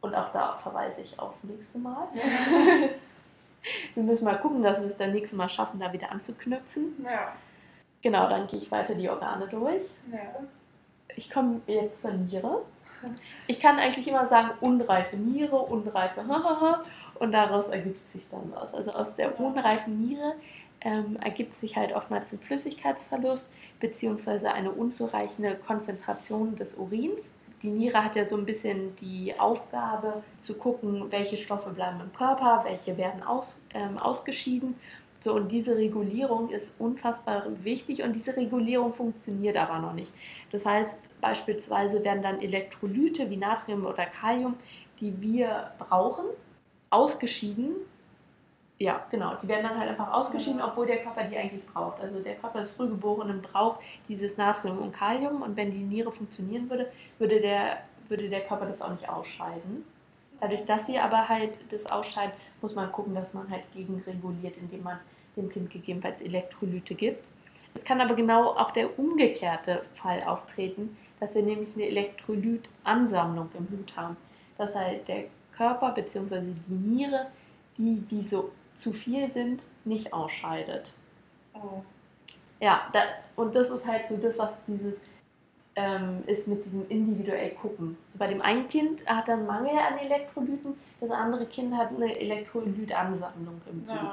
[0.00, 2.08] Und auch da verweise ich auf nächste Mal.
[3.94, 7.04] wir müssen mal gucken, dass wir es dann nächste Mal schaffen, da wieder anzuknüpfen.
[7.04, 7.32] Ja.
[8.02, 9.84] Genau, dann gehe ich weiter die Organe durch.
[10.10, 10.40] Ja.
[11.14, 12.62] Ich komme jetzt zur Niere.
[13.46, 16.82] Ich kann eigentlich immer sagen, unreife Niere, unreife Hahaha
[17.20, 18.74] und daraus ergibt sich dann was.
[18.74, 20.34] Also aus der unreifen Niere
[20.80, 23.46] ähm, ergibt sich halt oftmals ein Flüssigkeitsverlust
[23.80, 27.24] beziehungsweise eine unzureichende Konzentration des Urins.
[27.62, 32.12] Die Niere hat ja so ein bisschen die Aufgabe zu gucken, welche Stoffe bleiben im
[32.12, 34.76] Körper, welche werden aus, ähm, ausgeschieden.
[35.20, 40.12] So, und diese Regulierung ist unfassbar wichtig und diese Regulierung funktioniert aber noch nicht.
[40.52, 44.54] Das heißt, Beispielsweise werden dann Elektrolyte wie Natrium oder Kalium,
[45.00, 46.26] die wir brauchen,
[46.90, 47.74] ausgeschieden.
[48.80, 52.00] Ja, genau, die werden dann halt einfach ausgeschieden, obwohl der Körper die eigentlich braucht.
[52.00, 56.70] Also der Körper des Frühgeborenen braucht dieses Natrium und Kalium und wenn die Niere funktionieren
[56.70, 59.84] würde, würde der, würde der Körper das auch nicht ausscheiden.
[60.40, 64.84] Dadurch, dass sie aber halt das ausscheidet, muss man gucken, dass man halt gegenreguliert, indem
[64.84, 65.00] man
[65.36, 67.24] dem Kind gegebenenfalls Elektrolyte gibt.
[67.74, 73.66] Es kann aber genau auch der umgekehrte Fall auftreten, dass wir nämlich eine Elektrolytansammlung im
[73.66, 74.16] Blut haben.
[74.56, 75.24] Dass halt der
[75.56, 76.40] Körper bzw.
[76.68, 77.26] die Niere,
[77.76, 80.86] die, die so zu viel sind, nicht ausscheidet.
[81.54, 81.82] Oh.
[82.60, 83.00] Ja, da,
[83.36, 84.94] und das ist halt so das, was dieses
[85.78, 87.96] ähm, ist mit diesem individuell gucken.
[88.08, 91.90] So bei dem einen Kind hat er einen Mangel an Elektrolyten, das andere Kind hat
[91.90, 93.96] eine Elektrolytansammlung im Blut.
[93.96, 94.12] Ja.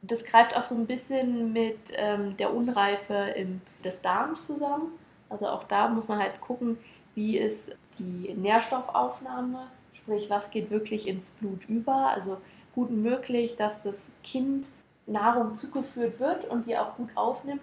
[0.00, 4.92] Das greift auch so ein bisschen mit ähm, der Unreife im, des Darms zusammen.
[5.28, 6.78] Also auch da muss man halt gucken,
[7.14, 12.10] wie ist die Nährstoffaufnahme, sprich was geht wirklich ins Blut über.
[12.10, 12.38] Also
[12.78, 14.68] gut möglich, dass das Kind
[15.08, 17.62] Nahrung zugeführt wird und die auch gut aufnimmt,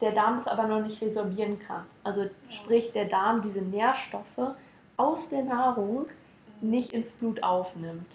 [0.00, 1.84] der Darm es aber noch nicht resorbieren kann.
[2.04, 4.54] Also sprich der Darm diese Nährstoffe
[4.96, 6.06] aus der Nahrung
[6.60, 8.06] nicht ins Blut aufnimmt.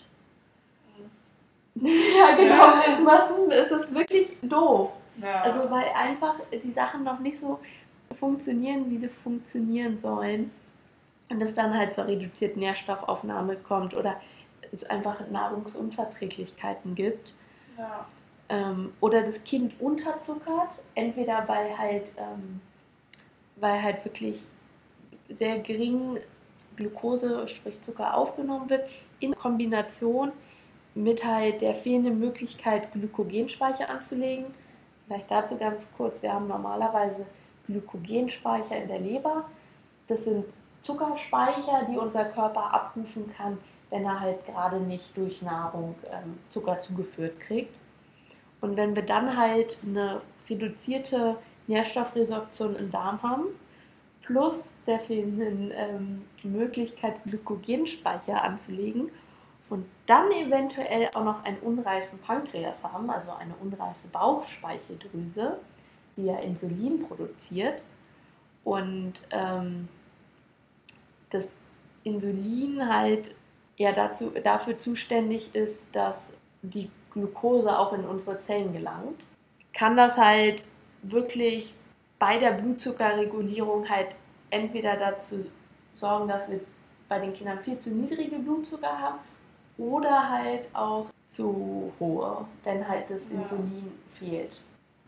[1.76, 2.56] ja, genau.
[3.04, 4.92] Was ist das wirklich doof?
[5.22, 5.42] Ja.
[5.42, 7.60] Also weil einfach die Sachen noch nicht so
[8.18, 10.52] funktionieren, wie sie funktionieren sollen.
[11.28, 14.22] Und es dann halt zur reduzierten Nährstoffaufnahme kommt oder
[14.72, 17.34] es einfach Nahrungsunverträglichkeiten gibt.
[17.78, 18.06] Ja.
[18.50, 22.62] Ähm, oder das Kind unterzuckert, entweder weil halt, ähm,
[23.58, 24.48] weil halt wirklich
[25.30, 26.20] sehr gering
[26.76, 30.32] Glucose, sprich Zucker aufgenommen wird, in Kombination
[30.96, 34.46] mit halt der fehlenden Möglichkeit, Glykogenspeicher anzulegen.
[35.06, 37.26] Vielleicht dazu ganz kurz, wir haben normalerweise
[37.68, 39.46] Glykogenspeicher in der Leber.
[40.08, 40.46] Das sind
[40.82, 43.58] Zuckerspeicher, die unser Körper abrufen kann,
[43.90, 47.76] wenn er halt gerade nicht durch Nahrung ähm, Zucker zugeführt kriegt.
[48.62, 53.46] Und wenn wir dann halt eine reduzierte Nährstoffresorption im Darm haben,
[54.22, 59.10] plus der fehlenden ähm, Möglichkeit, Glykogenspeicher anzulegen
[59.70, 65.60] und dann eventuell auch noch einen unreifen Pankreas haben, also eine unreife Bauchspeicheldrüse,
[66.18, 67.82] die ja Insulin produziert.
[68.64, 69.88] Und ähm,
[71.30, 71.46] das
[72.04, 73.36] Insulin halt
[73.80, 76.18] ja dazu, dafür zuständig ist, dass
[76.62, 79.24] die Glucose auch in unsere Zellen gelangt,
[79.74, 80.64] kann das halt
[81.02, 81.76] wirklich
[82.20, 84.10] bei der Blutzuckerregulierung halt
[84.52, 85.46] entweder dazu
[85.94, 86.60] sorgen, dass wir
[87.08, 89.20] bei den Kindern viel zu niedrige Blutzucker haben
[89.78, 93.42] oder halt auch zu hohe, wenn halt das ja.
[93.42, 94.60] Insulin fehlt.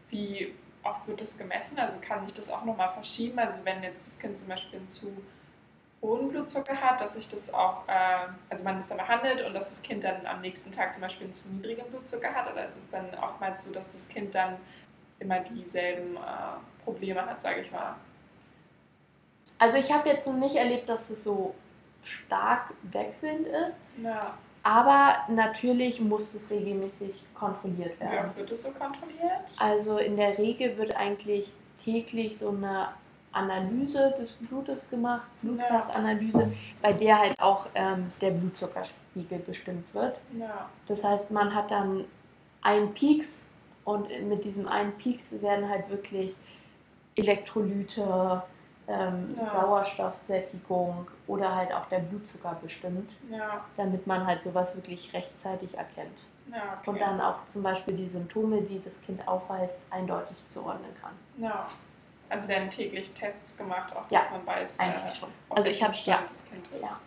[0.10, 0.54] Wie
[0.84, 1.78] oft wird das gemessen?
[1.78, 3.38] Also kann sich das auch nochmal verschieben?
[3.38, 5.08] Also wenn jetzt das Kind zum Beispiel zu
[6.02, 9.70] hohen Blutzucker hat, dass sich das auch, äh, also man das dann behandelt und dass
[9.70, 12.52] das Kind dann am nächsten Tag zum Beispiel einen zu niedrigen Blutzucker hat?
[12.52, 14.58] Oder ist es dann oftmals so, dass das Kind dann
[15.20, 17.96] immer dieselben äh, Probleme hat, sage ich mal?
[19.60, 21.54] Also ich habe jetzt noch nicht erlebt, dass es so
[22.04, 24.04] stark wechselnd ist.
[24.04, 24.34] Ja.
[24.64, 28.32] Aber natürlich muss es regelmäßig kontrolliert werden.
[28.32, 29.56] Ja, wird es so kontrolliert?
[29.58, 31.52] Also in der Regel wird eigentlich
[31.84, 32.90] täglich so eine
[33.34, 40.18] Analyse des Blutes gemacht, Blutgasanalyse, bei der halt auch ähm, der Blutzuckerspiegel bestimmt wird.
[40.38, 40.70] Ja.
[40.88, 42.06] Das heißt, man hat dann
[42.62, 43.38] einen Peaks
[43.86, 46.36] und mit diesem einen Peaks werden halt wirklich
[47.16, 48.44] Elektrolyte,
[48.88, 49.62] ähm, ja.
[49.62, 53.64] Sauerstoffsättigung oder halt auch der Blutzucker bestimmt, ja.
[53.78, 56.26] damit man halt sowas wirklich rechtzeitig erkennt.
[56.52, 56.90] Ja, okay.
[56.90, 61.14] Und dann auch zum Beispiel die Symptome, die das Kind aufweist, eindeutig zuordnen kann.
[61.38, 61.68] Ja.
[62.32, 65.30] Also werden täglich Tests gemacht, auch dass man weiß, eigentlich äh, schon.
[65.50, 67.06] Also ich habe ja, das Kind ist.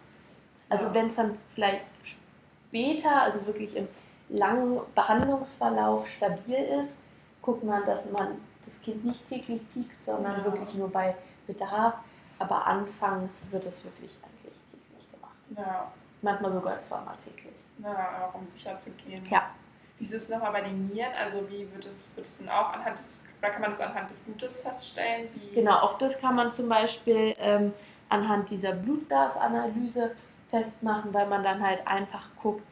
[0.69, 3.89] Also wenn es dann vielleicht später, also wirklich im
[4.29, 6.93] langen Behandlungsverlauf stabil ist,
[7.41, 11.15] guckt man, dass man das Kind nicht täglich piekst, sondern wirklich nur bei
[11.47, 11.95] Bedarf.
[12.39, 15.33] Aber anfangs wird es wirklich eigentlich täglich gemacht.
[15.57, 15.91] Ja.
[16.21, 17.55] Manchmal sogar zweimal täglich.
[17.79, 19.25] Ja, auch um sicher zu gehen.
[19.31, 19.51] Ja.
[19.99, 21.13] Wie ist es nochmal bei den Nieren?
[21.19, 24.09] Also wie wird es, wird es denn auch anhand des, oder kann man das anhand
[24.09, 25.29] des Blutes feststellen?
[25.35, 27.75] Wie genau, auch das kann man zum Beispiel ähm,
[28.09, 30.13] anhand dieser Blutgasanalyse
[30.51, 32.63] festmachen, weil man dann halt einfach guckt,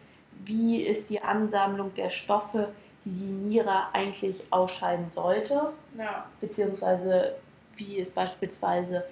[0.45, 2.73] wie ist die Ansammlung der Stoffe,
[3.05, 6.25] die die Niere eigentlich ausscheiden sollte, ja.
[6.41, 7.35] beziehungsweise
[7.77, 9.05] wie ist beispielsweise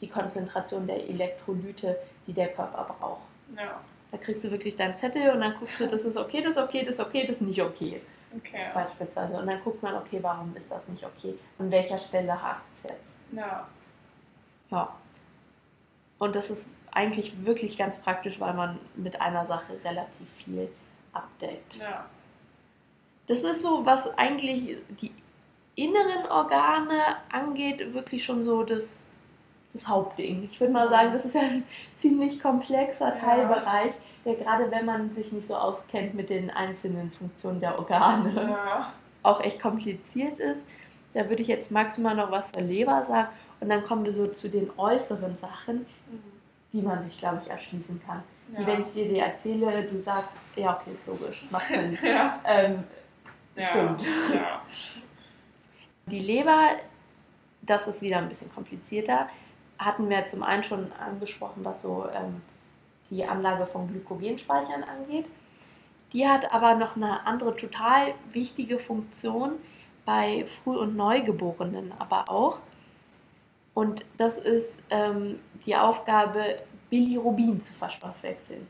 [0.00, 3.20] die Konzentration der Elektrolyte, die der Körper braucht.
[3.54, 3.80] Ja.
[4.12, 6.62] Da kriegst du wirklich deinen Zettel und dann guckst du, das ist okay, das ist
[6.62, 8.00] okay, das ist okay, das ist nicht okay.
[8.36, 8.66] Okay.
[8.72, 9.34] Beispielsweise.
[9.34, 11.34] Und dann guckt man, okay, warum ist das nicht okay?
[11.58, 13.16] An welcher Stelle hakt es jetzt?
[13.32, 13.66] Ja.
[14.70, 14.96] Ja.
[16.18, 20.68] Und das ist eigentlich wirklich ganz praktisch, weil man mit einer Sache relativ viel
[21.12, 21.76] abdeckt.
[21.76, 22.06] Ja.
[23.26, 25.12] Das ist so, was eigentlich die
[25.76, 28.96] inneren Organe angeht, wirklich schon so das,
[29.72, 30.48] das Hauptding.
[30.50, 31.64] Ich würde mal sagen, das ist ja ein
[31.98, 33.92] ziemlich komplexer Teilbereich,
[34.24, 38.92] der gerade wenn man sich nicht so auskennt mit den einzelnen Funktionen der Organe, ja.
[39.22, 40.62] auch echt kompliziert ist.
[41.14, 43.28] Da würde ich jetzt maximal noch was zur Leber sagen
[43.60, 45.78] und dann kommen wir so zu den äußeren Sachen,
[46.10, 46.22] mhm.
[46.72, 48.22] die man sich, glaube ich, erschließen kann.
[48.52, 48.60] Ja.
[48.60, 51.98] Wie wenn ich dir die erzähle, du sagst, ja, okay, ist logisch, macht Sinn.
[52.02, 52.40] ja.
[52.44, 52.84] Ähm,
[53.56, 53.66] ja.
[53.66, 54.06] Stimmt.
[54.34, 54.62] Ja.
[56.06, 56.76] Die Leber,
[57.62, 59.28] das ist wieder ein bisschen komplizierter,
[59.78, 62.42] hatten wir zum einen schon angesprochen, was so ähm,
[63.10, 65.26] die Anlage von Glykogenspeichern angeht.
[66.12, 69.52] Die hat aber noch eine andere total wichtige Funktion
[70.04, 72.58] bei Früh- und Neugeborenen aber auch.
[73.74, 76.56] Und das ist ähm, die Aufgabe,
[76.88, 78.66] Bilirubin zu verstoffwechseln.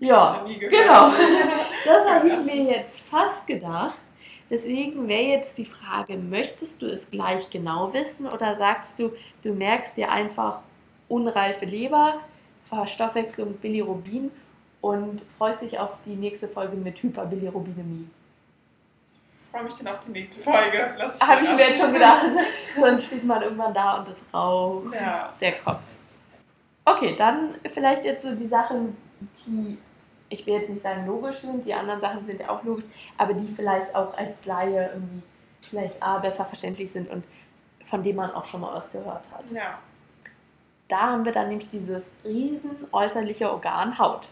[0.00, 1.12] Ja, genau.
[1.84, 3.98] Das habe ich mir jetzt fast gedacht.
[4.48, 9.52] Deswegen wäre jetzt die Frage, möchtest du es gleich genau wissen oder sagst du, du
[9.52, 10.60] merkst dir einfach
[11.08, 12.20] unreife Leber,
[12.68, 14.30] Verstoffwechslung Bilirubin
[14.80, 18.08] und freust dich auf die nächste Folge mit Hyperbilirubinämie?
[19.42, 20.96] Ich freue mich dann auf die nächste Folge.
[21.20, 22.26] Habe ich mir jetzt schon gedacht.
[22.78, 25.32] Sonst steht man irgendwann da und es raucht ja.
[25.40, 25.80] der Kopf.
[26.84, 28.96] Okay, dann vielleicht jetzt so die Sachen,
[29.46, 29.78] die
[30.34, 32.84] ich will jetzt nicht sagen logisch sind, die anderen Sachen sind ja auch logisch,
[33.16, 35.22] aber die vielleicht auch als Laie irgendwie
[35.60, 37.24] vielleicht A, besser verständlich sind und
[37.86, 39.50] von denen man auch schon mal was gehört hat.
[39.50, 39.78] Ja.
[40.88, 44.28] Da haben wir dann nämlich dieses riesen äußerliche Organ Haut.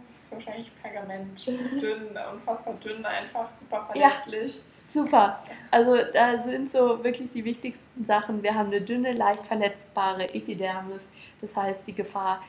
[0.00, 1.46] Das ist wahrscheinlich Pergament.
[1.46, 4.56] dünn, unfassbar dünn, einfach super verletzlich.
[4.56, 4.62] Ja.
[4.92, 5.42] Super.
[5.70, 8.42] Also da sind so wirklich die wichtigsten Sachen.
[8.42, 11.02] Wir haben eine dünne, leicht verletzbare Epidermis.
[11.40, 12.42] Das heißt, die Gefahr,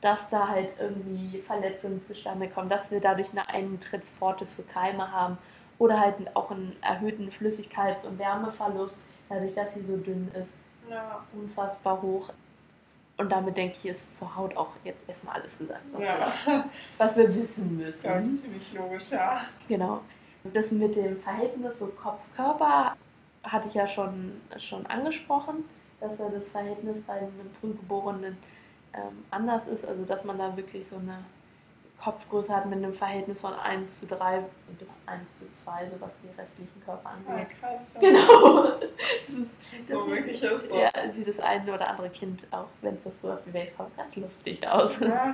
[0.00, 5.38] dass da halt irgendwie Verletzungen zustande kommen, dass wir dadurch eine Eintrittspforte für Keime haben
[5.78, 8.96] oder halt auch einen erhöhten Flüssigkeits- und Wärmeverlust,
[9.28, 10.52] dadurch, dass sie so dünn ist.
[10.90, 11.24] Ja.
[11.32, 12.30] Unfassbar hoch.
[13.16, 16.32] Und damit denke ich, ist zur Haut auch jetzt erstmal alles gesagt, was, Ja.
[16.46, 16.64] wir,
[16.98, 18.32] was wir wissen Das ist, müssen.
[18.34, 19.40] ziemlich logisch, ja.
[19.68, 20.00] Genau.
[20.52, 22.96] Das mit dem Verhältnis so Kopf-Körper
[23.44, 25.64] hatte ich ja schon, schon angesprochen,
[26.00, 28.36] dass ja das Verhältnis bei einem Frühgeborenen
[28.94, 29.84] ähm, anders ist.
[29.86, 31.18] Also dass man da wirklich so eine
[32.04, 34.44] Kopfgröße hat mit einem Verhältnis von 1 zu 3
[34.78, 37.48] bis 1 zu 2, so was die restlichen Körper Ja, angeht.
[37.60, 37.94] krass.
[38.00, 38.00] Ja.
[38.00, 38.64] Genau.
[38.78, 40.68] Das ist, so wirklich ist.
[40.68, 40.76] So.
[40.78, 43.74] ja, sieht das eine oder andere Kind, auch wenn es so früh auf die Welt
[43.76, 44.98] kommt, ganz lustig aus.
[45.00, 45.32] Ja.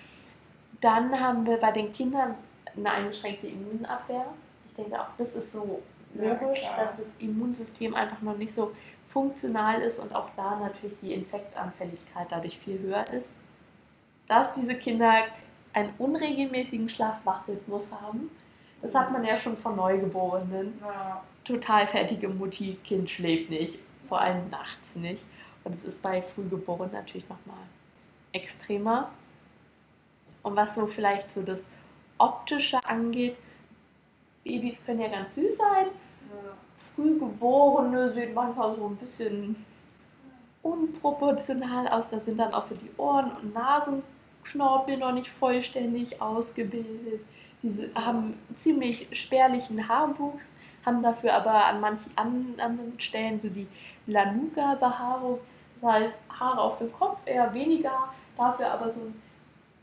[0.80, 2.34] Dann haben wir bei den Kindern
[2.76, 4.26] eine eingeschränkte Immunabwehr.
[4.68, 5.82] Ich denke auch, das ist so
[6.14, 6.76] Ja, logisch, klar.
[6.78, 8.72] dass das Immunsystem einfach noch nicht so
[9.08, 13.28] funktional ist und auch da natürlich die Infektanfälligkeit dadurch viel höher ist.
[14.28, 15.10] Dass diese Kinder
[15.76, 18.30] einen unregelmäßigen Schlaf-Wach-Rhythmus haben,
[18.80, 20.78] das hat man ja schon von Neugeborenen.
[20.80, 21.22] Ja.
[21.44, 25.24] Total fertige Mutti, Kind schläft nicht, vor allem nachts nicht.
[25.64, 27.62] Und es ist bei Frühgeborenen natürlich nochmal
[28.32, 29.10] extremer.
[30.42, 31.60] Und was so vielleicht so das
[32.18, 33.36] Optische angeht,
[34.44, 35.86] Babys können ja ganz süß sein.
[36.30, 36.52] Ja.
[36.94, 39.66] Frühgeborene sehen manchmal so ein bisschen
[40.62, 42.08] unproportional aus.
[42.08, 43.54] Da sind dann auch so die Ohren- und
[44.54, 47.20] Nasenknorpel noch nicht vollständig ausgebildet.
[47.62, 50.50] Diese haben ziemlich spärlichen Haarwuchs,
[50.84, 53.66] haben dafür aber an manchen anderen Stellen so die
[54.06, 55.38] Lanuga-Behaarung.
[55.80, 59.22] Das heißt, Haare auf dem Kopf eher weniger, dafür aber so ein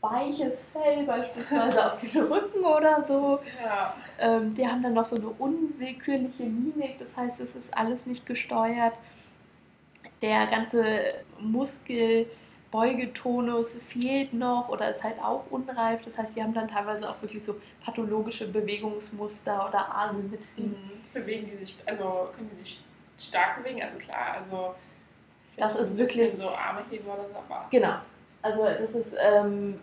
[0.00, 3.40] weiches Fell, beispielsweise auf dem Rücken oder so.
[3.62, 3.94] Ja.
[4.18, 8.24] Ähm, die haben dann noch so eine unwillkürliche Mimik, das heißt, es ist alles nicht
[8.26, 8.94] gesteuert.
[10.22, 11.00] Der ganze
[12.74, 16.02] Muskelbeugetonus fehlt noch oder ist halt auch unreif.
[16.04, 20.70] Das heißt, die haben dann teilweise auch wirklich so pathologische Bewegungsmuster oder Asymmetrien.
[20.70, 21.00] Mhm.
[21.12, 22.82] Bewegen die sich, also können die sich
[23.18, 23.80] stark bewegen?
[23.82, 24.74] Also klar, also
[25.56, 27.94] Das ist ein bisschen wirklich- so Arme heben oder so, aber Genau.
[28.42, 29.80] Also das ist ähm,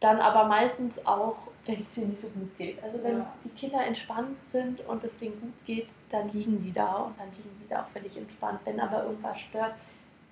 [0.00, 2.82] dann aber meistens auch, wenn es ihnen nicht so gut geht.
[2.82, 3.32] Also wenn Ja.
[3.44, 7.28] die Kinder entspannt sind und es denen gut geht, dann liegen die da und dann
[7.30, 8.60] liegen die da auch völlig entspannt.
[8.64, 9.74] Wenn aber irgendwas stört,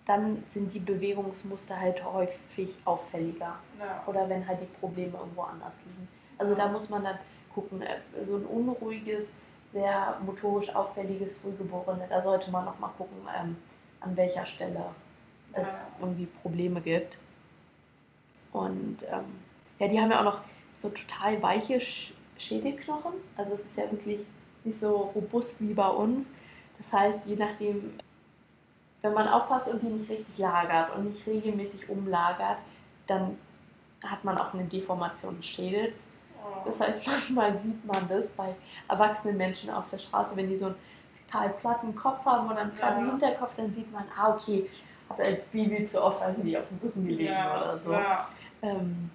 [0.06, 3.56] dann sind die Bewegungsmuster halt häufig auffälliger.
[3.78, 4.02] ja.
[4.06, 6.08] Oder wenn halt die Probleme irgendwo anders liegen.
[6.38, 7.18] Also da muss man dann
[7.54, 9.26] gucken, äh, so ein unruhiges,
[9.72, 13.56] sehr motorisch auffälliges Frühgeborene, da sollte man noch mal gucken, ähm,
[14.00, 14.84] an welcher Stelle
[15.52, 15.86] es Ja.
[16.00, 17.18] irgendwie Probleme gibt.
[18.52, 19.24] Und ähm,
[19.78, 20.40] ja, die haben ja auch noch
[20.78, 23.14] so total weiche Sch Schädelknochen.
[23.38, 24.20] Also es ist ja wirklich
[24.64, 26.26] nicht so robust wie bei uns.
[26.78, 27.94] Das heißt, je nachdem,
[29.02, 32.58] wenn man aufpasst und die nicht richtig lagert und nicht regelmäßig umlagert,
[33.06, 33.38] dann
[34.02, 35.94] hat man auch eine Deformation des Schädels.
[36.42, 36.68] Oh.
[36.68, 38.54] Das heißt, manchmal sieht man das bei
[38.88, 40.76] erwachsenen Menschen auf der Straße, wenn die so einen
[41.26, 43.10] total platten Kopf haben oder einen platten Ja.
[43.12, 44.68] Hinterkopf, dann sieht man, ah, okay,
[45.08, 47.62] hat als Baby zu oft irgendwie auf dem Rücken gelegen ja.
[47.62, 47.92] oder so.
[47.92, 48.28] Ja.
[48.62, 49.10] Ähm,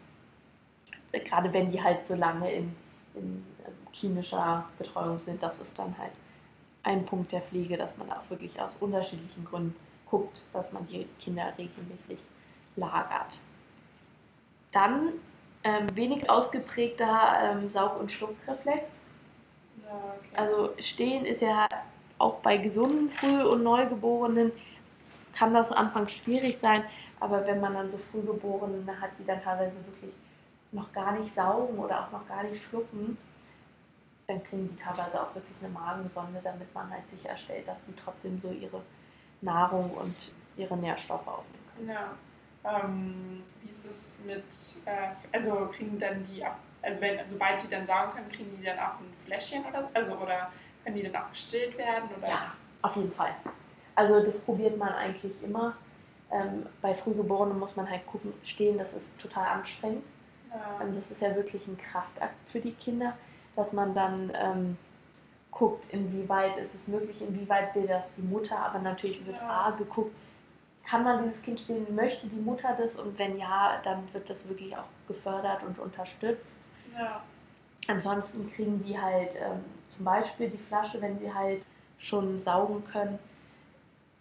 [1.12, 2.76] gerade wenn die halt so lange in,
[3.15, 6.12] in ähm, klinischer Betreuung sind, das ist dann halt
[6.84, 9.76] ein Punkt der Pflege, dass man auch wirklich aus unterschiedlichen Gründen
[10.10, 12.20] guckt, dass man die Kinder regelmäßig
[12.76, 13.39] lagert.
[14.72, 15.13] Dann
[15.63, 19.02] ähm, wenig ausgeprägter ähm, Saug- und Schluckreflex.
[19.84, 20.36] Ja, okay.
[20.36, 21.67] Also stehen ist ja
[22.17, 24.52] auch bei gesunden Früh- und Neugeborenen
[25.34, 26.84] kann das anfangs schwierig sein,
[27.20, 30.13] aber wenn man dann so Frühgeborene hat, die dann teilweise wirklich
[30.72, 33.17] noch gar nicht saugen oder auch noch gar nicht schlucken,
[34.32, 38.39] dann kriegen die teilweise auch wirklich eine Magensonde, damit man halt sicherstellt, dass sie trotzdem
[38.39, 38.82] so ihre
[39.41, 40.15] Nahrung und
[40.58, 41.89] ihre Nährstoffe aufnehmen können.
[41.89, 42.12] Ja.
[42.63, 44.44] Ähm, wie ist es mit,
[44.86, 46.44] äh, also kriegen dann die
[46.82, 50.13] also wenn, sobald die dann saugen können, kriegen die dann auch ein Fläschchen oder also
[50.13, 50.52] oder
[50.84, 52.28] können die dann auch gestillt werden oder?
[52.28, 53.36] Ja, auf jeden Fall.
[53.96, 55.76] Also das probiert man eigentlich immer.
[56.32, 60.04] Ähm, bei Frühgeborenen muss man halt gucken, stehen, das ist total anstrengend.
[60.50, 60.82] Ja.
[60.82, 63.17] Ähm, das ist ja wirklich ein Kraftakt für die Kinder,
[63.62, 64.78] dass man dann ähm,
[65.52, 69.67] guckt, inwieweit ist es möglich, inwieweit will das die Mutter, aber natürlich wird Ja.
[69.67, 70.15] A geguckt,
[70.83, 74.48] kann man dieses Kind stillen, möchte die Mutter das und wenn ja, dann wird das
[74.50, 76.58] wirklich auch gefördert und unterstützt.
[76.98, 77.21] ja.
[77.88, 81.63] Ansonsten kriegen die halt ähm, zum Beispiel die Flasche, wenn sie halt
[81.98, 83.17] schon saugen können,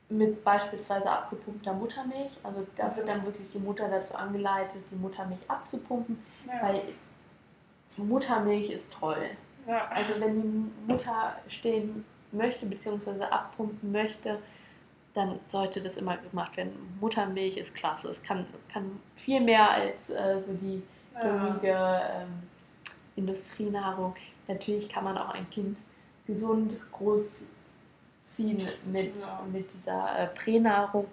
[0.08, 2.32] mit beispielsweise abgepumpter Muttermilch.
[2.42, 6.62] Also da wird dann wirklich die Mutter dazu angeleitet, die Muttermilch abzupumpen, Ja.
[6.62, 6.80] weil
[7.96, 9.30] Muttermilch ist toll.
[9.66, 9.86] ja.
[9.88, 13.24] Also wenn die Mutter stillen möchte bzw.
[13.24, 14.38] abpumpen möchte,
[15.14, 16.96] dann sollte das immer gemacht werden.
[17.00, 18.10] Muttermilch ist klasse.
[18.10, 20.82] Es kann, kann viel mehr als äh, so die
[21.14, 21.22] ja.
[21.22, 22.42] gängige ähm,
[23.16, 24.14] Industrienahrung.
[24.46, 25.76] Natürlich kann man auch ein Kind
[26.26, 29.42] gesund großziehen mit, Ja.
[29.52, 31.06] mit dieser äh, Pränahrung.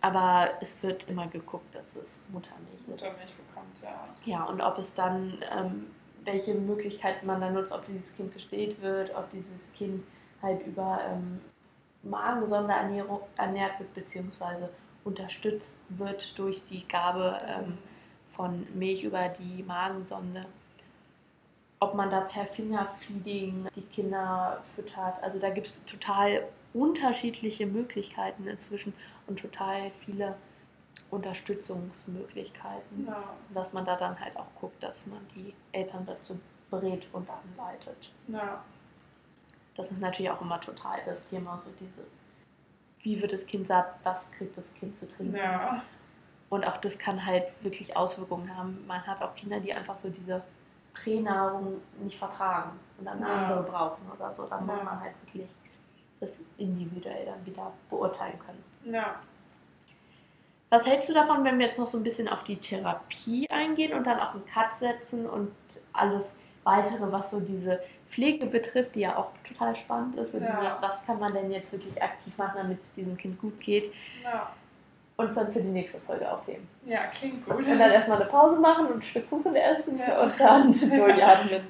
[0.00, 2.88] aber es wird immer geguckt, dass es Muttermilch ist.
[2.88, 4.08] Muttermilch bekommt, ja.
[4.24, 5.86] Ja, und ob es dann, ähm,
[6.24, 10.02] welche Möglichkeiten man dann nutzt, ob dieses Kind gestillt wird, ob dieses Kind
[10.42, 11.40] halt über ähm,
[12.02, 14.70] Magensonderernährung ernährt wird, beziehungsweise
[15.04, 17.78] unterstützt wird durch die Gabe ähm,
[18.34, 20.46] von Milch über die Magensonde.
[21.80, 25.22] Ob man da per Fingerfeeding die Kinder füttert.
[25.22, 28.92] Also da gibt es total unterschiedliche Möglichkeiten inzwischen
[29.26, 30.34] und total viele
[31.10, 33.06] Unterstützungsmöglichkeiten.
[33.06, 33.24] Ja.
[33.54, 36.38] Dass man da dann halt auch guckt, dass man die Eltern dazu
[36.70, 38.12] berät und anleitet.
[38.28, 38.62] Ja.
[39.76, 42.06] Das ist natürlich auch immer total das Thema, so dieses,
[43.02, 45.36] wie wird das Kind satt, was kriegt das Kind zu trinken.
[45.36, 45.82] Ja.
[46.48, 48.84] Und auch das kann halt wirklich Auswirkungen haben.
[48.86, 50.42] Man hat auch Kinder, die einfach so diese
[50.94, 53.42] Pränahrung nicht vertragen und dann eine Ja.
[53.46, 54.46] andere brauchen oder so.
[54.46, 55.48] Da muss man halt wirklich
[56.18, 58.64] das individuell dann wieder beurteilen können.
[58.92, 59.20] Ja.
[60.70, 63.92] Was hältst du davon, wenn wir jetzt noch so ein bisschen auf die Therapie eingehen
[63.92, 65.50] und dann auch einen Cut setzen und
[65.92, 66.24] alles
[66.62, 70.32] weitere, was so diese Pflege betrifft, die ja auch total spannend ist.
[70.34, 70.60] Und Ja.
[70.60, 73.92] dieses, was kann man denn jetzt wirklich aktiv machen, damit es diesem Kind gut geht,
[74.22, 74.50] Ja.
[75.16, 76.68] uns dann für die nächste Folge aufheben.
[76.86, 77.56] Ja, klingt gut.
[77.66, 80.22] Und dann erstmal eine Pause machen und ein Stück Kuchen essen Ja.
[80.22, 81.66] und dann durchatmen.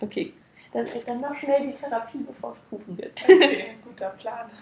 [0.00, 0.32] Okay,
[0.72, 3.22] dann, dann noch schnell die Therapie, bevor es Kuchen gibt.
[3.24, 4.48] Okay, guter Plan.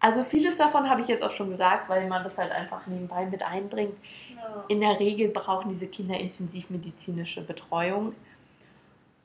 [0.00, 3.26] Also vieles davon habe ich jetzt auch schon gesagt, weil man das halt einfach nebenbei
[3.26, 3.96] mit einbringt.
[4.34, 4.64] Ja.
[4.68, 8.14] In der Regel brauchen diese Kinder intensivmedizinische Betreuung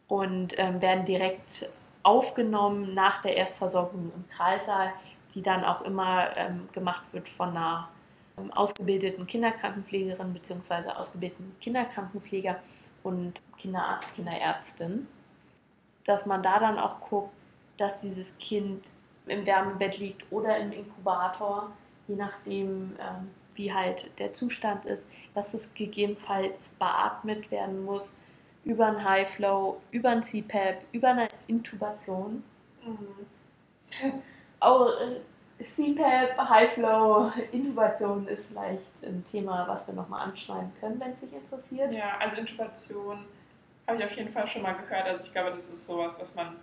[0.07, 1.69] und ähm, werden direkt
[2.01, 4.93] aufgenommen nach der Erstversorgung im Kreissaal,
[5.35, 7.87] die dann auch immer ähm, gemacht wird von einer
[8.37, 10.89] ähm, ausgebildeten Kinderkrankenpflegerin bzw.
[10.89, 12.57] ausgebildeten Kinderkrankenpfleger
[13.03, 15.07] und Kinderarzt, Kinderärztin.
[16.05, 17.33] Dass man da dann auch guckt,
[17.77, 18.83] dass dieses Kind
[19.27, 21.71] im Wärmebett liegt oder im Inkubator,
[22.07, 25.03] je nachdem, ähm, wie halt der Zustand ist,
[25.33, 28.07] dass es gegebenenfalls beatmet werden muss
[28.65, 32.43] über ein High Flow, über ein CPAP, über eine Intubation.
[32.85, 34.13] Mhm.
[34.59, 40.99] Auch äh, CPAP, High Flow, Intubation ist vielleicht ein Thema, was wir nochmal anschneiden können,
[40.99, 41.91] wenn es dich interessiert.
[41.91, 43.25] Ja, also Intubation
[43.87, 45.07] habe ich auf jeden Fall schon mal gehört.
[45.07, 46.55] Also ich glaube, das ist sowas, was man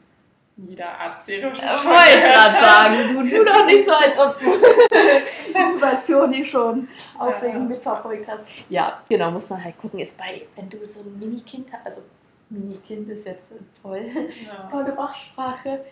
[0.68, 4.38] jeder Arztserie Ich schon mal wollte gerade sagen, du tu doch nicht so, als ob
[4.38, 4.52] du
[5.58, 6.88] Intubation nicht schon
[7.18, 7.76] aufregend Ja.
[7.76, 8.40] mitverfolgt hast.
[8.68, 10.00] Ja, genau, muss man halt gucken.
[10.00, 12.02] Ist bei, wenn du so ein Mini-Kind hast, also
[12.50, 13.42] Mini-Kind ist jetzt
[13.82, 14.06] toll,
[14.46, 14.68] Ja.
[14.70, 15.84] tolle Fachsprache,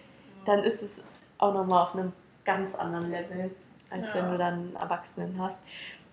[0.45, 0.91] dann ist es
[1.39, 2.13] auch nochmal auf einem
[2.45, 3.51] ganz anderen Level,
[3.91, 4.15] als Ja.
[4.15, 5.57] wenn du dann einen Erwachsenen hast.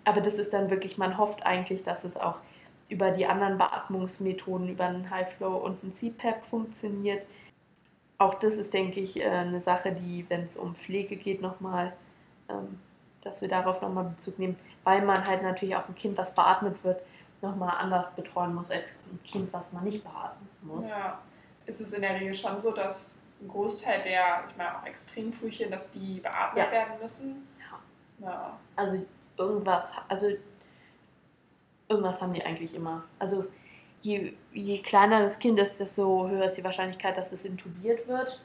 [0.03, 2.35] Aber das ist dann wirklich, man hofft eigentlich, dass es auch
[2.89, 7.23] über die anderen Beatmungsmethoden, über einen High Flow und einen CPAP funktioniert.
[8.18, 11.93] Auch das ist, denke ich, äh, eine Sache, die, wenn es um Pflege geht, nochmal,
[12.49, 12.80] ähm,
[13.24, 16.82] dass wir darauf nochmal Bezug nehmen, weil man halt natürlich auch ein Kind, was beatmet
[16.84, 17.01] wird,
[17.41, 20.88] nochmal anders betreuen muss als ein Kind, was man nicht beatmen muss.
[20.88, 21.20] Ja.
[21.66, 25.70] Ist es in der Regel schon so, dass ein Großteil der, ich meine auch Extremfrühchen,
[25.72, 26.72] dass die beatmet Ja.
[26.72, 27.47] werden müssen?
[28.20, 28.57] Ja.
[28.76, 29.05] Also
[29.38, 30.28] irgendwas, also
[31.89, 33.03] irgendwas haben die eigentlich immer.
[33.20, 33.45] Also
[34.05, 38.39] je, je kleiner das Kind ist, desto höher ist die Wahrscheinlichkeit, dass es intubiert wird.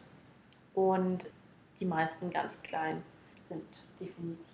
[0.74, 1.24] Und
[1.78, 3.02] die meisten ganz klein
[3.48, 3.64] sind
[4.00, 4.46] definitiv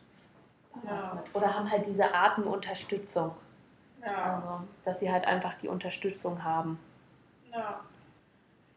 [0.85, 1.23] Ja.
[1.33, 3.33] Oder haben halt diese Atemunterstützung.
[4.03, 4.35] Ja.
[4.35, 6.79] Also, dass sie halt einfach die Unterstützung haben.
[7.53, 7.81] ja.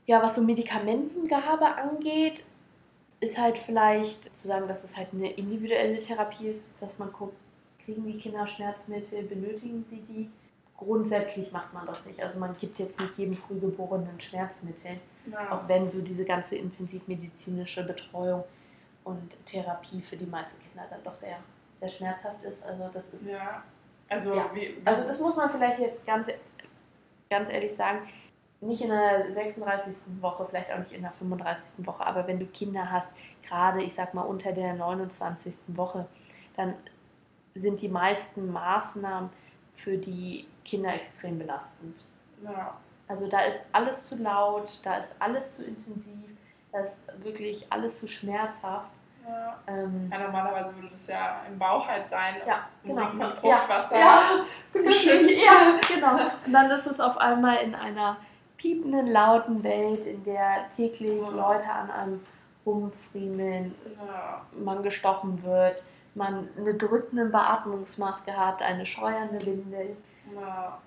[0.05, 2.43] Ja, was so Medikamentengabe angeht,
[3.19, 7.37] ist halt vielleicht zu sagen, dass es halt eine individuelle Therapie ist, dass man guckt,
[7.85, 10.31] kriegen die Kinder Schmerzmittel, benötigen sie die?
[10.79, 12.23] Grundsätzlich macht man das nicht.
[12.23, 14.97] Also man gibt jetzt nicht jedem Frühgeborenen Schmerzmittel,
[15.29, 15.51] ja.
[15.51, 18.45] auch wenn so diese ganze intensivmedizinische Betreuung
[19.03, 21.35] und Therapie für die meisten Kinder dann doch sehr,
[21.81, 22.63] sehr schmerzhaft ist.
[22.63, 23.61] Also das ist ja.
[24.07, 24.49] Also, Ja.
[24.53, 26.27] wie, wie, also das muss man vielleicht jetzt ganz,
[27.29, 28.07] ganz ehrlich sagen,
[28.61, 29.93] nicht in der 36.
[30.21, 31.63] Woche, vielleicht auch nicht in der 35.
[31.85, 33.09] Woche, aber wenn du Kinder hast,
[33.45, 35.53] gerade ich sag mal unter der 29.
[35.67, 36.05] Woche,
[36.55, 36.73] dann
[37.53, 39.29] sind die meisten Maßnahmen
[39.75, 41.95] für die Kinder extrem belastend.
[42.43, 42.73] ja.
[43.07, 46.29] Also da ist alles zu laut, da ist alles zu intensiv,
[46.71, 48.91] da ist wirklich alles zu schmerzhaft.
[49.27, 49.57] Ja.
[49.65, 52.35] Ähm, ja, normalerweise würde das ja im Bauch halt sein.
[52.45, 53.07] Ja, genau.
[53.09, 53.99] Von Ja, Fruchtwasser.
[53.99, 54.21] ja,
[54.73, 55.43] geschützt.
[55.43, 56.17] Ja, genau.
[56.45, 58.17] Und dann ist es auf einmal in einer
[58.57, 61.29] piependen, lauten Welt, in der täglich Ja.
[61.29, 62.25] Leute an einem
[62.83, 63.73] rumfriemeln,
[64.05, 64.41] Ja.
[64.63, 65.81] man gestochen wird,
[66.15, 69.97] man eine drückende Beatmungsmaske hat, eine scheuernde Windel
[70.35, 70.79] Ja.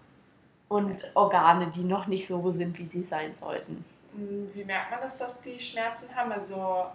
[0.69, 3.85] und Organe, die noch nicht so sind, wie sie sein sollten.
[4.15, 6.33] Hm, Wie merkt man das, dass die Schmerzen haben?
[6.33, 6.87] Also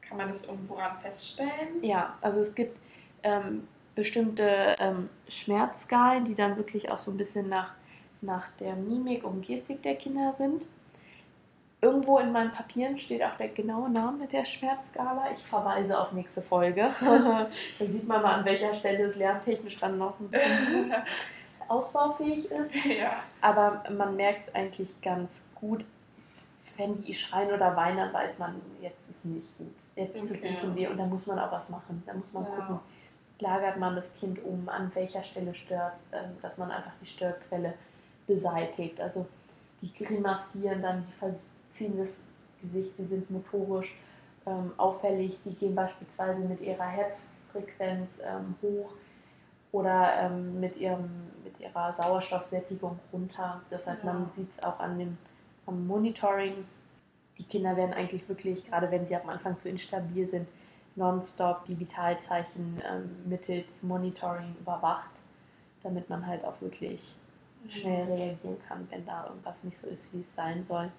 [0.00, 1.82] kann man das irgendwo ran feststellen?
[1.82, 2.76] Ja, also es gibt
[3.22, 7.72] ähm, bestimmte ähm, Schmerzskalen, die dann wirklich auch so ein bisschen nach,
[8.20, 10.62] nach der Mimik und Gestik der Kinder sind.
[11.82, 15.30] Irgendwo in meinen Papieren steht auch der genaue Name der Schmerzskala.
[15.34, 16.90] Ich verweise auf nächste Folge.
[17.00, 17.48] da
[17.78, 20.92] sieht man mal, an welcher Stelle es lerntechnisch dann noch ein bisschen
[21.70, 22.74] ausbaufähig ist.
[22.84, 23.22] Ja.
[23.40, 25.84] Aber man merkt eigentlich ganz gut,
[26.76, 29.74] wenn die schreien oder weinen, dann weiß man, jetzt ist nicht gut.
[29.96, 30.26] Jetzt okay.
[30.26, 32.02] tut es weh und da muss man auch was machen.
[32.06, 32.50] Da muss man ja.
[32.50, 32.80] gucken,
[33.38, 37.74] lagert man das Kind um, an welcher Stelle stört ähm, dass man einfach die Störquelle
[38.26, 39.00] beseitigt.
[39.00, 39.26] Also
[39.80, 42.20] die grimassieren dann, die verziehen das
[42.62, 43.96] Gesicht, die sind motorisch
[44.46, 48.92] ähm, auffällig, die gehen beispielsweise mit ihrer Herzfrequenz ähm, hoch
[49.72, 51.08] oder ähm, mit, ihrem,
[51.44, 53.60] mit ihrer Sauerstoffsättigung runter.
[53.70, 54.12] Das heißt, ja.
[54.12, 55.16] man sieht es auch an dem
[55.66, 56.64] am Monitoring.
[57.38, 60.48] Die Kinder werden eigentlich wirklich, gerade wenn sie am Anfang zu instabil sind,
[60.96, 65.10] nonstop die Vitalzeichen ähm, mittels Monitoring überwacht,
[65.82, 67.00] damit man halt auch wirklich
[67.68, 68.12] schnell mhm.
[68.12, 70.90] reagieren kann, wenn da irgendwas nicht so ist, wie es sein soll.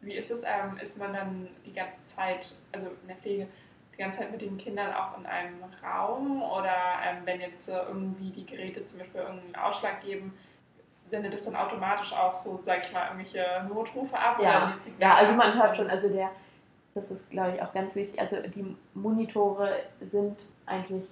[0.00, 0.42] Wie ist es?
[0.42, 3.46] Ähm, ist man dann die ganze Zeit, also in der Pflege,
[3.92, 6.74] die ganze Zeit mit den Kindern auch in einem Raum oder
[7.04, 10.32] ähm, wenn jetzt äh, irgendwie die Geräte zum Beispiel irgendeinen Ausschlag geben,
[11.10, 14.38] sendet es dann automatisch auch so, sag ich mal, irgendwelche Notrufe ab?
[14.42, 16.30] Ja, ja also man hört schon, also der,
[16.94, 21.04] das ist glaube ich auch ganz wichtig, also die Monitore sind eigentlich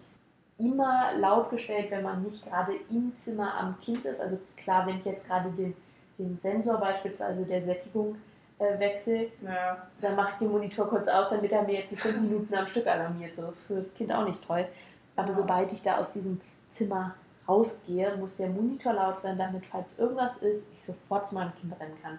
[0.60, 4.20] immer laut gestellt, wenn man nicht gerade im Zimmer am Kind ist.
[4.20, 5.74] Also klar, wenn ich jetzt gerade den,
[6.18, 8.16] den Sensor beispielsweise der Sättigung
[8.60, 9.78] äh, wechsle, ja.
[10.00, 12.66] dann mache ich den Monitor kurz aus, damit er mir jetzt nicht fünf Minuten am
[12.66, 13.34] Stück alarmiert.
[13.34, 14.66] So ist für das Kind auch nicht toll.
[15.16, 15.34] Aber ja.
[15.34, 16.40] sobald ich da aus diesem
[16.72, 17.14] Zimmer
[17.48, 21.72] rausgehe, muss der Monitor laut sein, damit, falls irgendwas ist, ich sofort zu meinem Kind
[21.80, 22.18] rennen kann.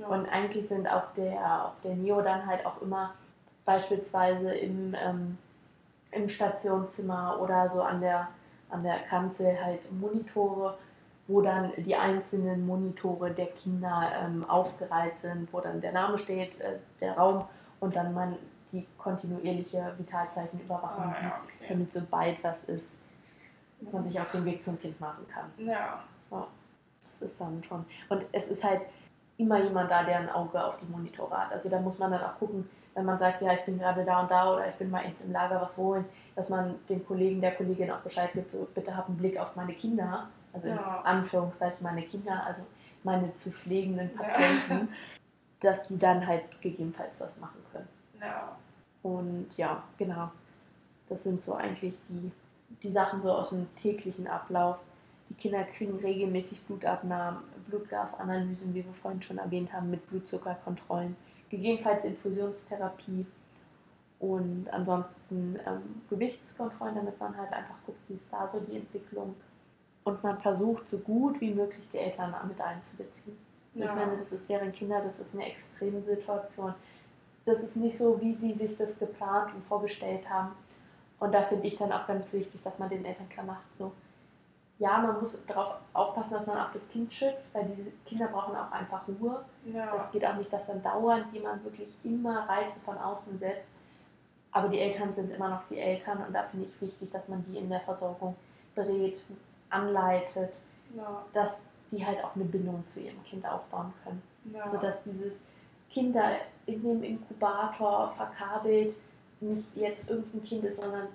[0.00, 0.06] Ja.
[0.06, 3.14] Und eigentlich sind auf der, auf der Neo dann halt auch immer
[3.64, 5.36] beispielsweise im, ähm,
[6.12, 8.28] im Stationszimmer oder so an der,
[8.70, 10.78] an der Kanzel halt Monitore,
[11.32, 16.60] wo dann die einzelnen Monitore der Kinder ähm, aufgereiht sind, wo dann der Name steht,
[16.60, 17.46] äh, der Raum
[17.80, 18.36] und dann man
[18.70, 21.52] die kontinuierliche Vitalzeichenüberwachung ah, ja, okay.
[21.60, 22.88] sieht, damit sobald was ist,
[23.90, 25.50] man sich auf den Weg zum Kind machen kann.
[25.56, 26.02] Ja.
[26.30, 26.46] ja.
[27.20, 27.84] Das ist dann schon.
[28.08, 28.82] Und es ist halt
[29.38, 31.52] immer jemand da, der ein Auge auf die Monitore hat.
[31.52, 34.20] Also da muss man dann auch gucken, wenn man sagt, ja, ich bin gerade da
[34.20, 36.04] und da oder ich bin mal im Lager was holen,
[36.36, 39.56] dass man dem Kollegen, der Kollegin auch Bescheid gibt, so bitte hab einen Blick auf
[39.56, 40.74] meine Kinder, also ja.
[40.74, 42.62] in Anführungszeichen meine Kinder, also
[43.04, 44.88] meine zu pflegenden Patienten, ja.
[45.60, 47.88] dass die dann halt gegebenenfalls das machen können.
[48.20, 48.56] Ja.
[49.02, 50.30] Und ja, genau.
[51.08, 52.30] Das sind so eigentlich die
[52.82, 54.76] die Sachen so aus dem täglichen Ablauf.
[55.28, 61.16] Die Kinder kriegen regelmäßig Blutabnahmen, Blutgasanalysen, wie wir vorhin schon erwähnt haben, mit Blutzuckerkontrollen,
[61.48, 63.26] gegebenenfalls Infusionstherapie
[64.18, 69.34] und ansonsten ähm, Gewichtskontrollen, damit man halt einfach guckt, wie ist da so die Entwicklung.
[70.04, 73.38] Und man versucht so gut wie möglich die Eltern mit einzubeziehen.
[73.74, 73.86] Ja.
[73.86, 76.74] Ich meine, das ist deren Kinder, das ist eine extreme Situation.
[77.44, 80.52] Das ist nicht so, wie sie sich das geplant und vorgestellt haben.
[81.18, 83.92] Und da finde ich dann auch ganz wichtig, dass man den Eltern klar macht, so,
[84.78, 88.56] ja, man muss darauf aufpassen, dass man auch das Kind schützt, weil diese Kinder brauchen
[88.56, 89.44] auch einfach Ruhe.
[89.64, 90.04] Ja.
[90.04, 93.68] Es geht auch nicht, dass dann dauernd jemand wirklich immer Reize von außen setzt.
[94.50, 97.44] Aber die Eltern sind immer noch die Eltern und da finde ich wichtig, dass man
[97.48, 98.34] die in der Versorgung
[98.74, 99.22] berät,
[99.72, 100.54] anleitet,
[100.96, 101.24] ja.
[101.32, 101.58] dass
[101.90, 104.22] die halt auch eine Bindung zu ihrem Kind aufbauen können.
[104.52, 104.70] Ja.
[104.70, 105.34] Sodass dieses
[105.90, 108.94] Kinder in dem Inkubator verkabelt
[109.40, 111.08] nicht jetzt irgendein Kind ist, sondern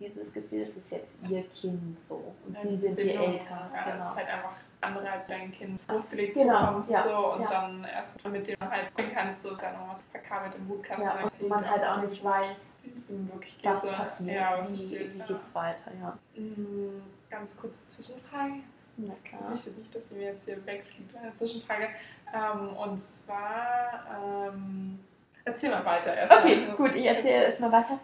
[0.00, 3.70] dieses Gefühl, es ist jetzt ihr Kind so und ja, sie sind die Eltern.
[3.74, 3.96] Ja, genau.
[3.96, 7.40] Das ist halt einfach andere als wenn ein Kind losgelegt genau, bekommst ja, so, und
[7.42, 7.46] ja.
[7.46, 11.04] dann erst mit dem halt bringen kannst, so ist ja noch was verkabelt im Wutkasten.
[11.04, 12.56] Ja, und man halt auch nicht weiß,
[12.94, 13.70] es ihm wirklich geht.
[13.70, 16.18] Was passiert, ja, was wie, passiert, wie geht es weiter, ja.
[16.36, 18.54] Mhm, ganz kurze Zwischenfrage.
[18.96, 19.52] Na klar.
[19.54, 21.88] Ich nicht, dass sie mir jetzt hier wegfliegt, eine Zwischenfrage.
[22.34, 24.98] Ähm, und zwar, ähm,
[25.44, 26.34] Erzähl mal weiter erst.
[26.34, 26.76] Okay, mal.
[26.76, 27.98] gut, ich erzähle erstmal weiter.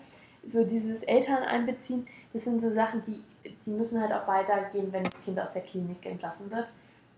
[0.47, 3.23] So dieses Eltern einbeziehen, das sind so Sachen, die,
[3.65, 6.69] die müssen halt auch weitergehen, wenn das Kind aus der Klinik entlassen wird.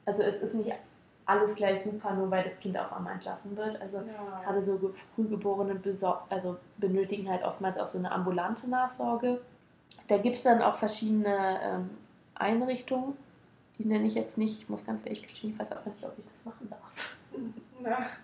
[0.05, 0.73] Also es ist nicht
[1.27, 3.81] alles gleich super, nur weil das Kind auch einmal entlassen wird.
[3.81, 4.43] Also ja.
[4.45, 5.81] gerade so Frühgeborene
[6.31, 9.41] also benötigen halt oftmals auch so eine ambulante Nachsorge.
[10.07, 11.91] Da gibt es dann auch verschiedene ähm,
[12.37, 13.15] Einrichtungen.
[13.79, 14.63] Die nenne ich jetzt nicht.
[14.63, 17.17] Ich muss ganz ehrlich gestehen, ich weiß auch nicht, ob ich das machen darf.
[17.85, 18.07] Ja.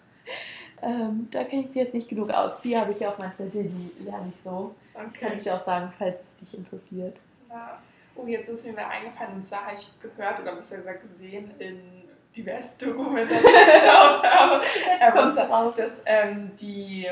[0.84, 2.60] Ähm, da kenne ich mich jetzt nicht genug aus.
[2.64, 4.74] Die habe ich auf meinem Zettel, die lerne ich so.
[4.94, 5.10] Okay.
[5.20, 7.20] Kann ich dir auch sagen, falls es dich interessiert.
[7.48, 7.78] Ja.
[8.16, 12.02] Oh, jetzt ist mir eingefallen, und zwar habe ich gehört oder besser gesagt gesehen in
[12.34, 14.62] die ich geschaut habe,
[15.00, 17.08] ähm, dass ähm, die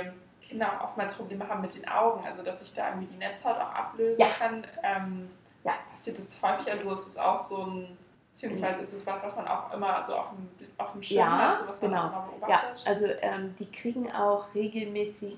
[0.49, 3.57] Kinder auch oftmals Probleme haben mit den Augen, also dass sich da irgendwie die Netzhaut
[3.57, 4.29] auch ablösen ja.
[4.39, 4.67] kann.
[4.83, 5.31] Ähm,
[5.65, 5.75] Ja.
[5.91, 6.71] Passiert das häufig?
[6.71, 7.97] Also ist es auch so ein,
[8.33, 10.49] beziehungsweise ist es was, was man auch immer so auf dem,
[10.79, 12.03] auf dem Schirm Ja, hat, so was man genau.
[12.03, 12.07] auch
[12.37, 12.87] immer Ja, beobachtet?
[12.87, 15.37] also ähm, die kriegen auch regelmäßig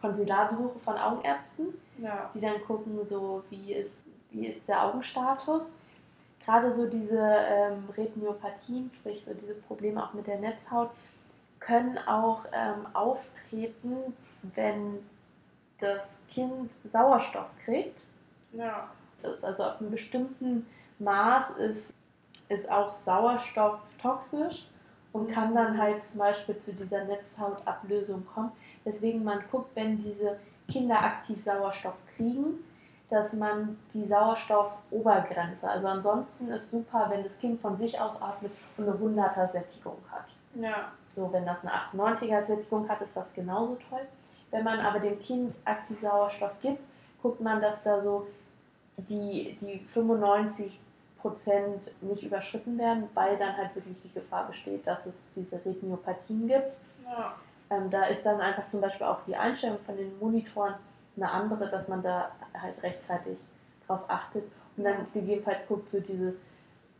[0.00, 2.30] Konsularbesuche von Augenärzten, Ja.
[2.34, 3.94] die dann gucken, so wie ist,
[4.30, 5.64] wie ist der Augenstatus.
[6.44, 10.90] Gerade so diese ähm, Retinopathien, sprich so diese Probleme auch mit der Netzhaut,
[11.60, 14.16] können auch ähm, auftreten,
[14.54, 14.98] wenn
[15.78, 18.00] das Kind Sauerstoff kriegt.
[18.52, 18.88] Ja.
[19.22, 20.66] Das ist also auf einem bestimmten
[20.98, 21.84] Maß ist,
[22.48, 24.66] ist auch Sauerstoff toxisch
[25.12, 28.52] und kann dann halt zum Beispiel zu dieser Netzhautablösung kommen.
[28.84, 30.38] Deswegen man guckt, wenn diese
[30.68, 32.64] Kinder aktiv Sauerstoff kriegen,
[33.12, 38.52] dass man die Sauerstoffobergrenze, also ansonsten ist super, wenn das Kind von sich aus atmet
[38.78, 40.24] und eine 100er Sättigung hat.
[40.54, 40.92] Ja.
[41.14, 41.72] So, wenn das eine
[42.08, 44.00] 98er Sättigung hat, ist das genauso toll.
[44.50, 46.80] Wenn man aber dem Kind aktiv Sauerstoff gibt,
[47.20, 48.28] guckt man, dass da so
[48.96, 50.80] die, die 95
[51.20, 56.48] Prozent nicht überschritten werden, weil dann halt wirklich die Gefahr besteht, dass es diese Retinopathien
[56.48, 56.72] gibt.
[57.04, 57.34] Ja.
[57.68, 60.74] Ähm, da ist dann einfach zum Beispiel auch die Einstellung von den Monitoren
[61.16, 63.38] eine andere, dass man da halt rechtzeitig
[63.86, 64.44] drauf achtet
[64.76, 66.36] und dann gegebenenfalls guckt, so dieses,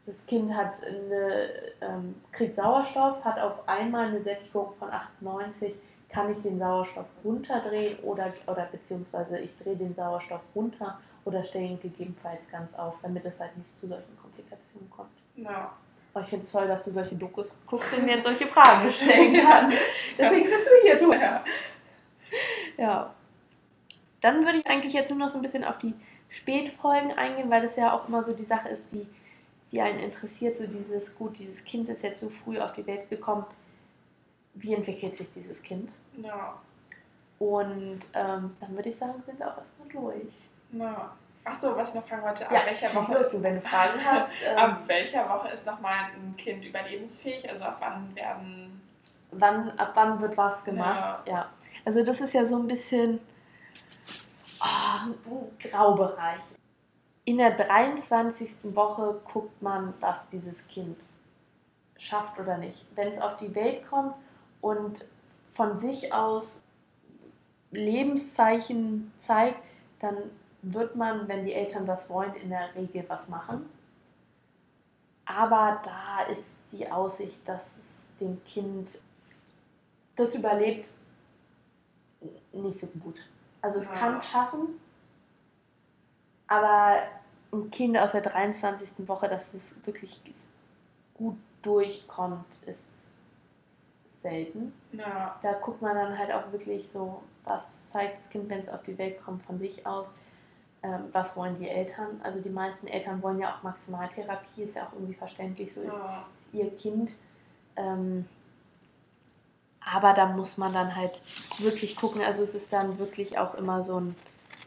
[0.06, 1.50] das Kind hat eine,
[1.80, 5.74] ähm, kriegt Sauerstoff, hat auf einmal eine Sättigung von 98,
[6.08, 11.64] kann ich den Sauerstoff runterdrehen oder, oder beziehungsweise ich drehe den Sauerstoff runter oder stelle
[11.64, 15.10] ihn gegebenenfalls ganz auf, damit es halt nicht zu solchen Komplikationen kommt.
[15.36, 15.72] Ja.
[16.12, 18.92] Aber ich finde es toll, dass du solche Dokus guckst und mir jetzt solche Fragen
[18.92, 19.78] stellen kannst.
[20.18, 21.12] Deswegen bist du hier, du.
[21.12, 21.42] Ja.
[22.76, 23.14] Ja.
[24.22, 25.94] Dann würde ich eigentlich jetzt nur noch so ein bisschen auf die
[26.30, 29.06] Spätfolgen eingehen, weil das ja auch immer so die Sache ist, die,
[29.70, 30.56] die einen interessiert.
[30.56, 33.44] So dieses, gut, dieses Kind ist jetzt so früh auf die Welt gekommen.
[34.54, 35.90] Wie entwickelt sich dieses Kind?
[36.22, 36.54] Ja.
[37.38, 40.32] Und ähm, dann würde ich sagen, sind wir auch erstmal durch.
[40.72, 41.12] ja.
[41.44, 44.30] Achso, was ich noch fragen wollte, ab ja, welcher Woche du, wenn du Fragen hast.
[44.46, 47.50] Ähm, Ab welcher Woche ist nochmal ein Kind überlebensfähig?
[47.50, 48.80] Also ab wann werden.
[49.32, 51.26] wann, ab wann wird was gemacht?
[51.26, 51.48] Ja.
[51.84, 53.18] Also das ist ja so ein bisschen
[54.62, 55.14] ah, ein
[55.58, 56.40] Graubereich.
[57.24, 58.74] In der 23.
[58.74, 60.98] Woche guckt man, was dieses Kind
[61.98, 62.84] schafft oder nicht.
[62.96, 64.14] Wenn es auf die Welt kommt
[64.60, 65.04] und
[65.52, 66.62] von sich aus
[67.70, 69.62] Lebenszeichen zeigt,
[70.00, 70.16] dann
[70.62, 73.66] wird man, wenn die Eltern das wollen, in der Regel was machen.
[75.24, 78.88] Aber da ist die Aussicht, dass es dem Kind
[80.16, 80.88] das überlebt,
[82.52, 83.16] nicht so gut.
[83.62, 83.94] Also es Ja.
[83.96, 84.80] kann schaffen,
[86.48, 87.02] aber
[87.52, 89.06] ein Kind aus der 23.
[89.08, 90.20] Woche, dass es wirklich
[91.14, 92.82] gut durchkommt, ist
[94.22, 94.72] selten.
[94.92, 95.38] Ja.
[95.42, 98.82] Da guckt man dann halt auch wirklich so, was zeigt das Kind, wenn es auf
[98.84, 100.06] die Welt kommt, von sich aus.
[100.82, 102.20] Ähm, was wollen die Eltern?
[102.24, 105.92] Also die meisten Eltern wollen ja auch Maximaltherapie, ist ja auch irgendwie verständlich, so ist
[105.92, 106.26] Ja.
[106.52, 107.10] ihr Kind.
[107.76, 108.26] Ähm,
[109.84, 111.20] aber da muss man dann halt
[111.58, 112.22] wirklich gucken.
[112.22, 114.14] Also es ist dann wirklich auch immer so ein,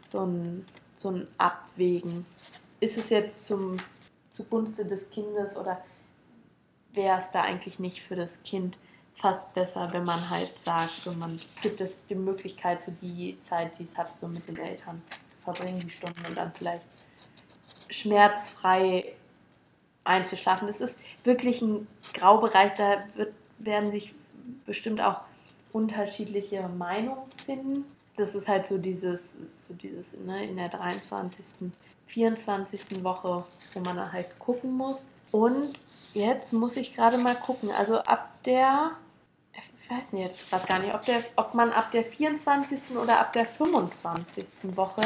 [0.05, 2.25] so ein, so ein Abwägen.
[2.79, 3.77] Ist es jetzt zum,
[4.29, 5.81] zugunsten des Kindes oder
[6.91, 8.77] wäre es da eigentlich nicht für das Kind
[9.15, 13.77] fast besser, wenn man halt sagt, so man gibt es die Möglichkeit, so die Zeit,
[13.79, 16.85] die es hat, so mit den Eltern zu verbringen, die Stunden und dann vielleicht
[17.89, 19.13] schmerzfrei
[20.03, 20.67] einzuschlafen.
[20.67, 24.13] Das ist wirklich ein Graubereich, da wird, werden sich
[24.65, 25.21] bestimmt auch
[25.73, 27.85] unterschiedliche Meinungen finden.
[28.17, 29.19] Das ist halt so dieses,
[29.67, 31.43] so dieses ne, in der 23.,
[32.07, 33.03] 24.
[33.03, 35.05] Woche, wo man dann halt gucken muss.
[35.31, 35.79] Und
[36.13, 38.91] jetzt muss ich gerade mal gucken, also ab der,
[39.53, 42.95] ich weiß nicht jetzt gerade gar nicht, ob, der, ob man ab der 24.
[42.95, 44.45] oder ab der 25.
[44.75, 45.01] Woche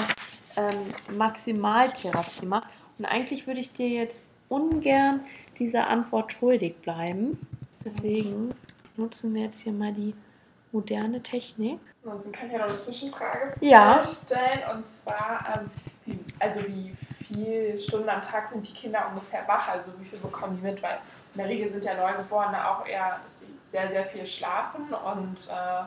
[0.56, 2.68] ähm, Maximaltherapie macht.
[3.00, 5.22] Und eigentlich würde ich dir jetzt ungern
[5.58, 7.40] diese Antwort schuldig bleiben.
[7.84, 8.54] Deswegen
[9.00, 10.14] nutzen wir jetzt hier mal die
[10.72, 11.80] moderne Technik.
[12.04, 14.04] Ansonsten kann ich ja noch eine Zwischenfrage Ja.
[14.04, 14.62] stellen.
[14.74, 15.72] Und zwar, ähm,
[16.06, 16.96] wie, also wie
[17.28, 19.68] viele Stunden am Tag sind die Kinder ungefähr wach?
[19.68, 20.82] Also wie viel bekommen die mit?
[20.84, 21.00] Weil
[21.34, 25.48] in der Regel sind ja Neugeborene auch eher, dass sie sehr, sehr viel schlafen und
[25.50, 25.84] äh,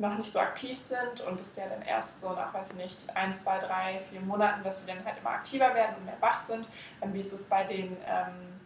[0.00, 1.20] noch nicht so aktiv sind.
[1.28, 4.20] Und es ist ja dann erst so nach, weiß ich nicht, ein, zwei, drei, vier
[4.20, 6.66] Monaten, dass sie dann halt immer aktiver werden und mehr wach sind.
[7.02, 8.60] Ähm, wie ist es bei den ähm,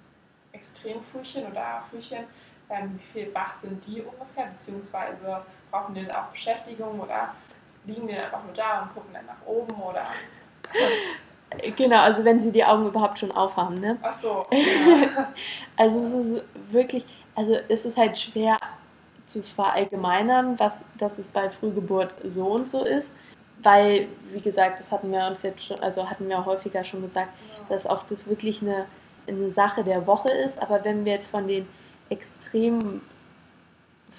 [0.52, 2.24] Extremfrühchen oder Frühchen?
[2.68, 4.46] Ähm, wie viel wach sind die ungefähr?
[4.52, 7.32] Beziehungsweise brauchen die dann auch Beschäftigung oder
[7.84, 10.04] liegen die dann einfach nur da und gucken dann nach oben oder.
[11.76, 13.96] Genau, also wenn sie die Augen überhaupt schon aufhaben, ne?
[14.02, 14.44] Ach so.
[14.50, 15.32] Ja.
[15.76, 17.06] Also es ist wirklich,
[17.36, 18.56] also es ist halt schwer
[19.26, 23.10] zu verallgemeinern, was, dass es bei Frühgeburt so und so ist.
[23.62, 27.28] weil, wie gesagt, das hatten wir uns jetzt schon, also hatten wir häufiger schon gesagt,
[27.70, 27.76] Ja.
[27.76, 28.86] dass auch das wirklich eine,
[29.28, 30.60] eine Sache der Woche ist.
[30.60, 31.66] Aber wenn wir jetzt von den
[32.46, 33.00] extrem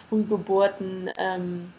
[0.09, 1.71] Frühgeburten ähm,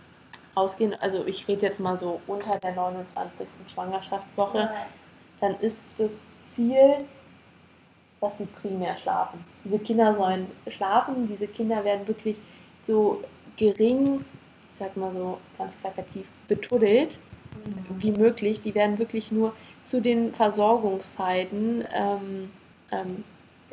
[0.54, 3.46] ausgehen, also ich rede jetzt mal so unter der 29.
[3.72, 4.86] Schwangerschaftswoche, Ja.
[5.40, 6.10] dann ist das
[6.54, 6.96] Ziel,
[8.20, 9.44] dass sie primär schlafen.
[9.64, 12.38] Diese Kinder sollen schlafen, diese Kinder werden wirklich
[12.84, 13.22] so
[13.56, 14.24] gering,
[14.72, 17.18] ich sag mal so ganz plakativ, betuddelt
[17.98, 18.60] wie möglich.
[18.60, 19.52] Die werden wirklich nur
[19.84, 22.50] zu den Versorgungszeiten ähm,
[22.90, 23.24] ähm,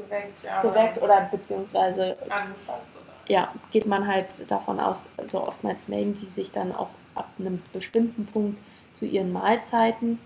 [0.05, 0.61] geweckt, ja.
[0.61, 3.31] geweckt oder beziehungsweise angefasst oder.
[3.31, 7.61] ja, geht man halt davon aus, also oftmals melden die sich dann auch ab einem
[7.73, 8.57] bestimmten Punkt
[8.93, 10.19] zu ihren Mahlzeiten.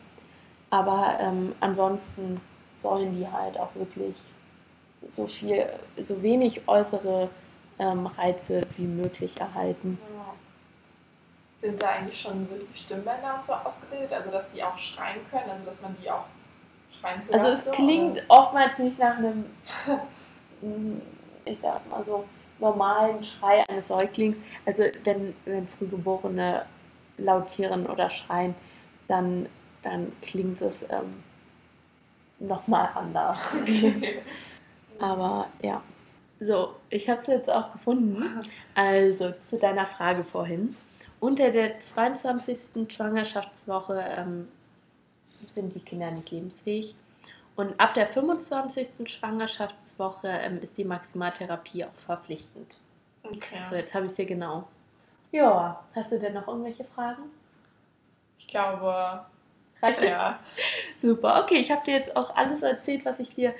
[0.69, 2.39] Aber ähm, ansonsten
[2.77, 4.15] sollen die halt auch wirklich
[5.07, 5.65] so viel,
[5.97, 7.29] so wenig äußere
[7.79, 9.97] ähm, Reize wie möglich erhalten.
[10.15, 10.33] Ja.
[11.57, 15.19] Sind da eigentlich schon so die Stimmbänder und so ausgebildet, also dass die auch schreien
[15.29, 16.25] können, also dass man die auch
[17.03, 17.33] hört?
[17.33, 18.23] Also es so, klingt oder?
[18.29, 19.45] oftmals nicht nach einem,
[21.45, 22.25] ich sag mal so,
[22.59, 24.37] normalen Schrei eines Säuglings.
[24.65, 26.65] Also wenn, wenn Frühgeborene
[27.17, 28.55] lautieren oder schreien,
[29.07, 29.47] dann,
[29.81, 31.23] dann klingt es ähm,
[32.39, 33.37] nochmal anders.
[34.99, 35.81] Aber ja.
[36.41, 38.23] So, ich habe es jetzt auch gefunden.
[38.75, 40.73] Also zu deiner Frage vorhin.
[41.19, 42.57] Unter der 22.
[42.87, 44.47] Schwangerschaftswoche ähm,
[45.53, 46.95] sind die Kinder nicht lebensfähig.
[47.55, 48.87] Und ab der 25.
[49.05, 52.77] Schwangerschaftswoche ähm, ist die Maximaltherapie auch verpflichtend.
[53.23, 53.59] Okay.
[53.69, 54.67] So, jetzt habe ich es hier genau.
[55.31, 57.23] Ja, hast du denn noch irgendwelche Fragen?
[58.37, 59.25] Ich glaube,
[59.81, 60.39] Reicht ja.
[61.01, 63.53] Super, okay, ich habe dir jetzt auch alles erzählt, was ich dir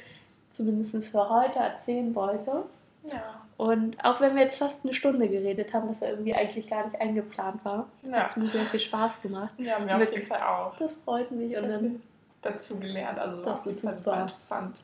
[0.52, 2.64] zumindest für heute erzählen wollte.
[3.04, 3.42] Ja.
[3.60, 6.86] Und auch wenn wir jetzt fast eine Stunde geredet haben, was ja irgendwie eigentlich gar
[6.88, 8.26] nicht eingeplant war, hat Ja.
[8.28, 9.54] es mir sehr viel Spaß gemacht.
[9.58, 10.78] Ja, mir auf jeden Fall auch.
[10.78, 11.58] Das freut mich.
[11.58, 12.02] Und dann,
[12.42, 14.12] dazu gelernt, also Das auf jeden Fall super.
[14.12, 14.82] super interessant.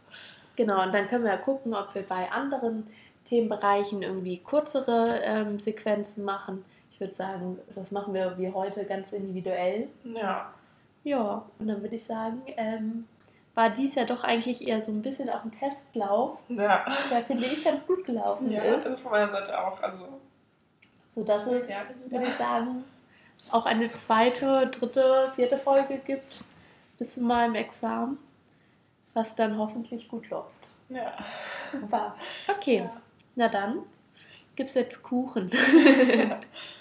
[0.58, 2.86] genau, und dann können wir ja gucken, ob wir bei anderen
[3.30, 6.66] Themenbereichen irgendwie kürzere ähm, Sequenzen machen.
[6.92, 9.88] Ich würde sagen, das machen wir wie heute ganz individuell.
[10.04, 10.52] Ja.
[11.06, 13.06] Ja, und dann würde ich sagen, ähm,
[13.56, 16.86] war dies ja doch eigentlich eher so ein bisschen auch ein Testlauf, Ja.
[17.10, 18.86] der finde ich ganz gut gelaufen Ja, ist.
[18.86, 19.82] also von meiner Seite auch.
[19.82, 20.08] Also,
[21.16, 22.84] Sodass es, ja, würde ich sagen,
[23.50, 26.44] auch eine zweite, dritte, vierte Folge gibt
[26.98, 28.18] bis zu meinem Examen,
[29.14, 30.50] was dann hoffentlich gut läuft.
[30.90, 31.14] ja.
[31.72, 32.16] Super.
[32.50, 32.92] Okay, Ja.
[33.36, 33.80] na dann
[34.58, 35.50] gibt's jetzt Kuchen.